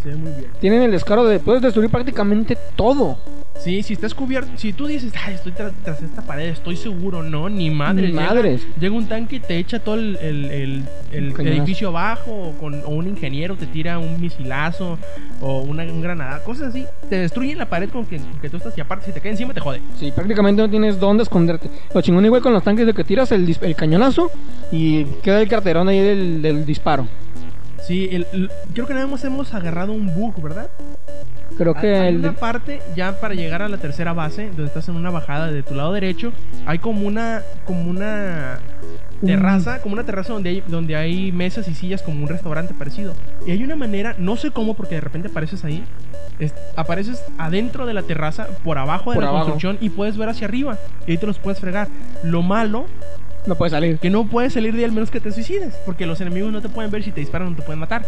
Se 0.05 0.11
ve 0.11 0.15
muy 0.15 0.31
bien. 0.31 0.53
Tienen 0.61 0.83
el 0.83 0.93
descaro 0.93 1.25
de 1.25 1.41
puedes 1.41 1.63
destruir 1.63 1.91
prácticamente 1.91 2.57
todo. 2.77 3.19
Sí, 3.59 3.83
si 3.83 3.95
estás 3.95 4.15
cubierto, 4.15 4.51
si 4.57 4.73
tú 4.73 4.87
dices, 4.87 5.13
ay, 5.25 5.35
estoy 5.35 5.51
tra- 5.53 5.73
tras 5.83 6.01
esta 6.01 6.23
pared, 6.23 6.51
estoy 6.51 6.77
seguro, 6.77 7.23
no, 7.25 7.49
ni 7.49 7.69
madres. 7.71 8.11
Ni 8.11 8.17
madres. 8.17 8.63
Llega, 8.79 8.95
un 8.95 9.07
tanque 9.09 9.37
y 9.37 9.41
te 9.41 9.57
echa 9.59 9.81
todo 9.81 9.97
el, 9.97 10.17
el- 10.21 10.45
el- 10.53 10.83
el 11.11 11.33
Cañonazo. 11.33 11.63
edificio 11.63 11.89
abajo, 11.89 12.31
o, 12.31 12.53
con, 12.59 12.75
o 12.85 12.89
un 12.91 13.09
ingeniero 13.09 13.57
te 13.57 13.67
tira 13.67 13.99
un 13.99 14.21
misilazo, 14.21 14.99
o 15.41 15.61
una, 15.63 15.83
un 15.85 16.01
granada, 16.01 16.45
cosas 16.45 16.69
así. 16.69 16.85
Te 17.11 17.17
destruyen 17.19 17.59
la 17.59 17.67
pared 17.69 17.89
con 17.91 18.07
que, 18.07 18.19
con 18.19 18.39
que 18.41 18.49
tú 18.51 18.59
estás 18.59 18.77
y 18.79 18.81
aparte 18.81 19.07
si 19.07 19.13
te 19.13 19.21
cae 19.21 19.33
encima 19.33 19.53
te 19.53 19.61
jode. 19.61 19.81
Sí, 19.99 20.13
prácticamente 20.13 20.63
no 20.63 20.71
tienes 20.71 21.01
dónde 21.01 21.25
esconderte. 21.25 21.69
Lo 21.93 22.01
chingón 22.03 22.25
igual 22.25 22.43
con 22.43 22.53
los 22.53 22.63
tanques 22.63 22.87
de 22.87 22.95
que 22.95 23.03
tiras 23.05 23.33
el, 23.33 23.57
el 23.61 23.75
cañonazo 23.75 24.31
y 24.71 25.05
queda 25.23 25.41
el 25.41 25.49
carterón 25.49 25.89
ahí 25.89 25.99
del, 26.01 26.41
del 26.43 26.65
disparo. 26.65 27.09
Sí, 27.85 28.09
el- 28.13 28.27
el- 28.33 28.51
creo 28.75 28.87
que 28.87 28.95
nada 28.95 29.07
más 29.07 29.25
hemos 29.25 29.53
agarrado 29.55 29.93
un 29.93 30.15
bug, 30.15 30.41
¿verdad? 30.43 30.69
Creo 31.57 31.75
que 31.75 31.95
Hay 31.97 32.09
el 32.09 32.19
una 32.19 32.33
parte 32.33 32.81
ya 32.95 33.19
para 33.21 33.35
llegar 33.35 33.63
a 33.63 33.69
la 33.69 33.79
tercera 33.79 34.13
base, 34.13 34.47
donde 34.49 34.67
estás 34.67 34.89
en 34.89 34.97
una 34.97 35.11
bajada 35.11 35.51
de 35.51 35.63
tu 35.63 35.75
lado 35.75 35.93
derecho, 35.93 36.33
hay 36.67 36.79
como 36.79 37.07
una 37.07 37.43
como 37.65 37.89
una 37.89 38.59
Un- 39.23 39.27
terraza, 39.29 39.81
como 39.81 39.95
una 39.95 40.05
terraza 40.05 40.33
donde 40.35 40.51
hay 40.51 40.63
donde 40.67 40.97
hay 40.97 41.33
mesas 41.33 41.67
y 41.69 41.75
sillas 41.75 42.03
como 42.03 42.23
un 42.23 42.29
restaurante 42.29 42.75
parecido. 42.75 43.15
Y 43.47 43.53
hay 43.53 43.65
una 43.65 43.77
manera, 43.77 44.15
no 44.19 44.37
sé 44.37 44.51
cómo 44.51 44.75
porque 44.75 44.97
de 44.97 45.01
repente 45.01 45.29
apareces 45.29 45.65
ahí, 45.65 45.83
es- 46.39 46.55
apareces 46.77 47.23
adentro 47.39 47.87
de 47.87 47.95
la 47.95 48.03
terraza, 48.03 48.49
por 48.63 48.77
abajo 48.77 49.11
de 49.13 49.15
Por 49.15 49.25
la 49.25 49.31
abajo. 49.31 49.45
construcción 49.47 49.79
y 49.81 49.89
puedes 49.91 50.19
ver 50.19 50.29
hacia 50.29 50.47
arriba 50.47 50.77
y 51.07 51.13
ahí 51.13 51.17
te 51.19 51.27
los 51.27 51.39
puedes 51.39 51.59
fregar. 51.61 51.89
Lo 52.23 52.43
malo 52.43 52.85
no 53.47 53.55
puede 53.55 53.71
salir. 53.71 53.99
que 53.99 54.11
no 54.11 54.27
puedes 54.27 54.53
salir 54.53 54.73
de 54.73 54.79
ahí 54.81 54.85
al 54.85 54.93
menos 54.93 55.11
que 55.11 55.21
te 55.21 55.33
suicides, 55.33 55.75
porque 55.85 56.07
los 56.07 56.21
enemigos 56.21 56.53
no 56.53 56.61
te 56.61 56.69
pueden 56.69 56.91
ver 56.91 57.03
si 57.03 57.13
te 57.13 57.21
disparan 57.21 57.51
no 57.51 57.57
te 57.57 57.63
pueden 57.63 57.79
matar. 57.81 58.05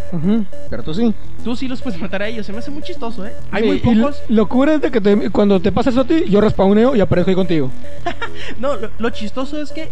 Pero 0.70 0.82
tú 0.82 0.94
sí. 0.94 1.14
Tú 1.44 1.54
sí 1.56 1.68
los 1.68 1.80
puedes 1.82 2.00
matar 2.00 2.22
a 2.22 2.28
ellos, 2.28 2.46
se 2.46 2.52
me 2.52 2.58
hace 2.58 2.70
muy 2.70 2.82
chistoso, 2.82 3.26
¿eh? 3.26 3.32
Hay 3.50 3.62
Sí, 3.62 3.68
muy 3.68 3.78
pocos 3.78 4.22
lo- 4.28 4.36
Locura 4.36 4.74
es 4.74 4.80
de 4.80 4.90
que 4.90 5.00
te- 5.00 5.30
cuando 5.30 5.60
te 5.60 5.72
pasa 5.72 5.90
eso 5.90 6.00
a 6.00 6.04
ti, 6.06 6.24
yo 6.28 6.40
respawneo 6.40 6.94
y 6.96 7.00
aparezco 7.00 7.30
ahí 7.30 7.36
contigo. 7.36 7.70
No, 8.58 8.76
lo, 8.76 8.90
lo 8.98 9.10
chistoso 9.10 9.60
es 9.60 9.70
que 9.72 9.90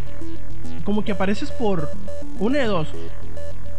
como 0.85 1.05
que 1.05 1.13
apareces 1.13 1.51
por 1.51 1.91
una 2.39 2.59
de 2.59 2.65
dos. 2.67 2.89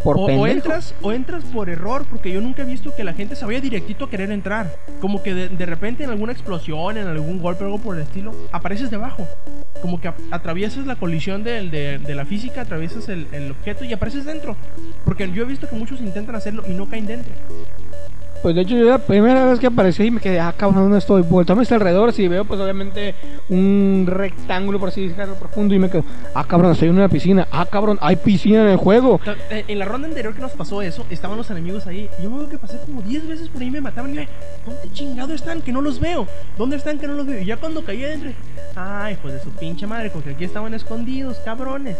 Por 0.07 0.31
o, 0.31 0.47
entras 0.47 0.95
o 1.01 1.11
entras 1.11 1.43
por 1.43 1.69
error, 1.69 2.05
porque 2.09 2.31
yo 2.31 2.39
nunca 2.39 2.61
he 2.61 2.65
visto 2.65 2.95
que 2.95 3.03
la 3.03 3.13
gente 3.13 3.35
se 3.35 3.45
vaya 3.45 3.59
directito 3.59 4.05
a 4.05 4.09
querer 4.09 4.31
entrar. 4.31 4.73
Como 5.01 5.21
que 5.21 5.33
de, 5.33 5.49
de 5.49 5.65
repente 5.65 6.05
en 6.05 6.09
alguna 6.09 6.31
explosión, 6.31 6.95
en 6.95 7.07
algún 7.07 7.39
golpe 7.41 7.65
o 7.65 7.67
algo 7.67 7.79
por 7.79 7.97
el 7.97 8.03
estilo, 8.03 8.33
apareces 8.53 8.89
debajo. 8.89 9.27
Como 9.81 9.99
que 9.99 10.09
atraviesas 10.31 10.85
la 10.87 10.95
colisión 10.95 11.43
de, 11.43 11.99
de 11.99 12.15
la 12.15 12.25
física, 12.25 12.61
atraviesas 12.61 13.09
el, 13.09 13.27
el 13.33 13.51
objeto 13.51 13.83
y 13.83 13.91
apareces 13.91 14.23
dentro. 14.23 14.55
Porque 15.03 15.29
yo 15.29 15.43
he 15.43 15.45
visto 15.45 15.67
que 15.67 15.75
muchos 15.75 15.99
intentan 15.99 16.35
hacerlo 16.35 16.63
y 16.65 16.71
no 16.71 16.87
caen 16.87 17.05
dentro. 17.05 17.33
Pues 18.41 18.55
de 18.55 18.61
hecho 18.61 18.75
yo 18.77 18.85
la 18.85 18.99
primera 18.99 19.45
vez 19.45 19.59
que 19.59 19.67
aparecí 19.67 20.05
y 20.05 20.11
me 20.11 20.21
quedé, 20.21 20.39
ah 20.39 20.53
cabrón, 20.55 20.83
¿dónde 20.83 20.99
estoy? 20.99 21.23
Vuelto 21.23 21.53
a 21.53 21.55
mis 21.55 21.71
alrededores 21.71 22.17
y 22.19 22.27
veo 22.27 22.45
pues 22.45 22.59
obviamente 22.59 23.15
un 23.49 24.05
rectángulo 24.07 24.79
por 24.79 24.89
así 24.89 25.07
decirlo 25.07 25.35
profundo 25.35 25.73
y 25.73 25.79
me 25.79 25.89
quedo, 25.89 26.03
ah 26.33 26.45
cabrón, 26.45 26.71
estoy 26.71 26.89
en 26.89 26.95
una 26.95 27.09
piscina, 27.09 27.47
ah 27.51 27.65
cabrón, 27.65 27.97
hay 28.01 28.15
piscina 28.15 28.61
en 28.61 28.69
el 28.69 28.77
juego. 28.77 29.19
Eh, 29.49 29.65
En 29.67 29.79
la 29.79 29.85
ronda 29.85 30.07
anterior 30.07 30.33
que 30.33 30.41
nos 30.41 30.51
pasó 30.51 30.81
eso, 30.81 31.05
estaban 31.09 31.37
los 31.37 31.49
enemigos 31.49 31.87
ahí. 31.87 32.09
Yo 32.21 32.29
me 32.29 32.47
que 32.47 32.57
pasé 32.57 32.77
como 32.85 33.01
10 33.01 33.27
veces 33.27 33.49
por 33.49 33.61
ahí 33.61 33.71
me 33.71 33.81
mataban. 33.81 34.13
Y 34.13 34.15
yo, 34.15 34.21
¿dónde 34.65 34.81
chingado 34.93 35.33
están? 35.33 35.61
Que 35.61 35.71
no 35.71 35.81
los 35.81 35.99
veo. 35.99 36.27
¿Dónde 36.57 36.77
están? 36.77 36.99
Que 36.99 37.07
no 37.07 37.13
los 37.13 37.25
veo. 37.25 37.41
Y 37.41 37.45
ya 37.45 37.57
cuando 37.57 37.83
caí 37.83 38.03
adentro, 38.03 38.31
ay, 38.75 39.17
pues 39.21 39.33
de 39.33 39.39
su 39.41 39.49
pinche 39.51 39.87
madre, 39.87 40.09
porque 40.09 40.31
aquí 40.31 40.43
estaban 40.45 40.73
escondidos, 40.73 41.37
cabrones. 41.39 41.97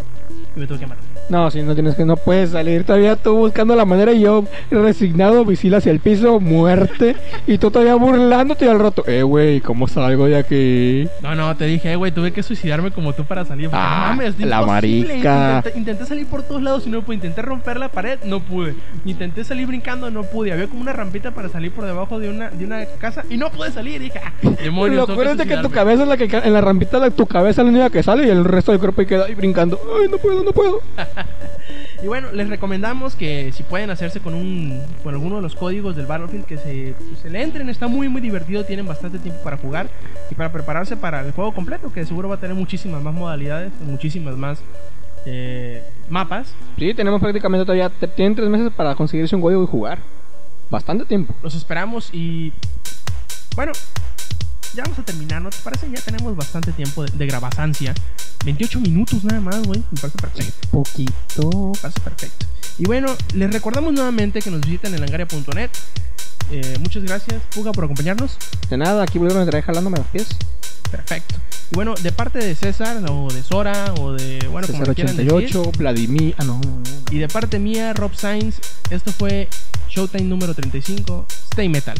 Y 0.56 0.60
me 0.60 0.68
tuve 0.68 0.80
que 0.80 0.88
matar. 0.88 1.04
No, 1.30 1.52
si 1.52 1.62
no 1.62 1.74
tienes 1.74 1.96
que, 1.96 2.06
no 2.06 2.16
puedes 2.16 2.52
salir 2.52 2.84
todavía 2.86 3.16
tú 3.18 3.36
buscando 3.36 3.76
la 3.76 3.84
manera 3.86 4.14
y 4.14 4.22
yo 4.22 4.46
resignado, 4.72 5.44
visila 5.44 5.78
hacia 5.78 5.92
el 5.92 6.00
piso, 6.00 6.40
muerte, 6.40 7.16
y 7.46 7.58
tú 7.58 7.70
todavía 7.70 7.96
burlándote 7.96 8.66
y 8.66 8.70
al 8.70 8.80
rato, 8.80 9.04
eh 9.08 9.24
güey, 9.24 9.60
¿cómo 9.62 9.88
salgo 9.88 10.26
de 10.26 10.38
aquí? 10.38 11.08
No, 11.22 11.36
no, 11.36 11.56
te 11.58 11.66
dije, 11.66 11.92
eh, 11.92 11.96
güey, 11.96 12.12
tuve 12.12 12.32
que 12.32 12.44
suicidarme 12.44 12.92
como 12.92 13.14
tú 13.14 13.26
para 13.26 13.44
salir. 13.46 13.70
porque, 13.70 13.84
Ah, 13.86 14.08
mames, 14.10 14.36
es 14.40 14.40
la 14.46 14.62
imposible. 14.62 15.04
marica. 15.08 15.58
Intenté, 15.58 15.80
intenté 15.80 16.06
salir 16.06 16.28
por 16.28 16.44
todos 16.44 16.62
lados 16.62 16.88
y 16.88 16.90
no 16.90 17.02
pude. 17.02 17.16
Intenté 17.16 17.42
romper 17.42 17.78
la 17.78 17.90
pared, 17.90 18.20
no 18.24 18.40
pude. 18.40 18.76
Intenté 19.06 19.44
salir 19.44 19.68
brincando, 19.68 20.10
no 20.12 20.24
pude. 20.24 20.54
Había 20.54 20.68
como 20.68 20.82
una 20.82 20.94
rampita 20.94 21.32
para 21.32 21.50
salir 21.50 21.72
por 21.72 21.86
debajo 21.86 22.20
de 22.20 22.30
una, 22.30 22.50
de 22.52 22.66
una 22.66 22.86
casa 23.00 23.24
y 23.30 23.38
no 23.38 23.50
pude 23.52 23.72
salir. 23.72 23.96
Y 24.02 24.06
dije, 24.06 24.20
ah, 24.24 24.32
demonios, 24.64 25.08
Lo 25.10 25.16
peor 25.16 25.28
es 25.28 25.38
de 25.38 25.46
que 25.46 25.58
tu 25.58 25.70
cabeza 25.70 26.04
es 26.04 26.10
la 26.10 26.18
que 26.18 26.26
en 26.38 26.54
la 26.54 26.62
rampita 26.62 27.00
la, 27.00 27.10
tu 27.12 27.26
cabeza 27.26 27.62
es 27.62 27.66
la 27.66 27.72
única 27.72 27.90
que 27.90 28.02
sale 28.04 28.26
y 28.28 28.30
el 28.30 28.46
resto 28.46 28.72
del 28.72 28.80
cuerpo 28.80 29.06
queda 29.06 29.26
ahí 29.26 29.36
brincando. 29.36 29.80
Ay, 30.00 30.08
no 30.10 30.18
puedo, 30.18 30.44
no 30.44 30.52
puedo. 30.52 30.80
Y 32.02 32.08
bueno, 32.08 32.32
les 32.32 32.48
recomendamos 32.48 33.16
que 33.16 33.52
si 33.52 33.64
pueden 33.64 33.90
hacerse 33.90 34.20
con 34.20 34.36
un 34.36 34.82
con 35.04 35.16
alguno 35.16 35.38
de 35.38 35.42
los 35.42 35.56
códigos 35.56 35.96
del 35.96 36.06
Battlefield 36.06 36.46
que 36.46 36.58
se, 36.58 36.94
pues, 36.98 37.20
se 37.22 37.30
le 37.30 37.42
entren, 37.42 37.70
está 37.70 37.88
muy 37.88 38.08
muy 38.08 38.22
divertido, 38.22 38.64
tienen 38.66 38.86
bastante 38.86 39.18
tiempo 39.18 39.42
para 39.44 39.58
jugar 39.58 39.90
y 40.30 40.36
para 40.36 40.52
prepararse 40.52 40.96
para 40.96 41.22
el 41.22 41.32
juego 41.32 41.54
completo, 41.54 41.92
que 41.92 42.06
seguro 42.06 42.30
va 42.30 42.36
a 42.36 42.40
tener 42.40 42.56
muchísimas 42.56 43.02
más 43.02 43.16
modalidades, 43.16 43.72
muchísimas 43.82 44.38
más 44.38 44.60
eh, 45.26 45.84
mapas. 46.10 46.54
Sí, 46.78 46.94
tenemos 46.94 47.20
prácticamente 47.20 47.66
todavía, 47.66 47.90
tienen 48.16 48.36
tres 48.36 48.48
meses 48.48 48.72
para 48.74 48.94
conseguirse 48.96 49.36
un 49.36 49.42
código 49.42 49.64
y 49.64 49.68
jugar. 49.68 50.00
Bastante 50.70 51.06
tiempo. 51.06 51.34
Los 51.42 51.56
esperamos 51.56 52.10
y 52.14 52.54
bueno, 53.56 53.72
ya 54.78 54.84
vamos 54.84 55.00
a 55.00 55.04
terminar, 55.04 55.42
¿no 55.42 55.50
te 55.50 55.58
parece? 55.64 55.90
Ya 55.90 56.00
tenemos 56.02 56.36
bastante 56.36 56.72
tiempo 56.72 57.04
de, 57.04 57.12
de 57.12 57.26
grabasancia. 57.26 57.96
28 58.46 58.80
minutos 58.80 59.24
nada 59.24 59.42
más, 59.42 59.64
güey. 59.64 59.84
Me 59.90 60.00
parece 60.00 60.20
perfecto. 60.20 60.68
Poquito. 60.70 61.72
Me 61.74 61.80
parece 61.82 62.00
perfecto. 62.00 62.46
Y 62.78 62.86
bueno, 62.86 63.16
les 63.34 63.52
recordamos 63.52 63.92
nuevamente 63.94 64.40
que 64.40 64.52
nos 64.52 64.62
visiten 64.62 64.94
en 64.94 65.02
langaria.net. 65.02 65.72
Eh, 66.52 66.78
muchas 66.80 67.04
gracias, 67.04 67.42
Puga, 67.56 67.72
por 67.72 67.86
acompañarnos. 67.86 68.38
De 68.70 68.78
nada, 68.78 69.02
aquí 69.02 69.18
volvieron 69.18 69.42
a 69.42 69.50
traer 69.50 69.66
jalándome 69.66 69.98
los 69.98 70.08
pies. 70.08 70.28
Perfecto. 70.92 71.36
Y 71.72 71.76
bueno, 71.76 71.96
de 71.96 72.12
parte 72.12 72.38
de 72.38 72.54
César, 72.54 73.04
o 73.10 73.34
de 73.34 73.42
Sora, 73.42 73.96
o 73.96 74.14
de, 74.14 74.48
bueno, 74.48 74.68
como 74.68 74.80
César 74.80 74.90
le 74.90 74.96
quieran 74.96 75.18
decir. 75.18 75.34
88, 75.34 75.72
Vladimir. 75.76 76.36
Ah, 76.38 76.44
no, 76.44 76.62
no, 76.64 76.70
no. 76.70 76.84
Y 77.10 77.18
de 77.18 77.28
parte 77.28 77.58
mía, 77.58 77.94
Rob 77.94 78.14
Sainz, 78.16 78.60
esto 78.92 79.12
fue 79.12 79.50
Showtime 79.90 80.26
número 80.26 80.54
35, 80.54 81.26
Stay 81.52 81.68
Metal. 81.68 82.00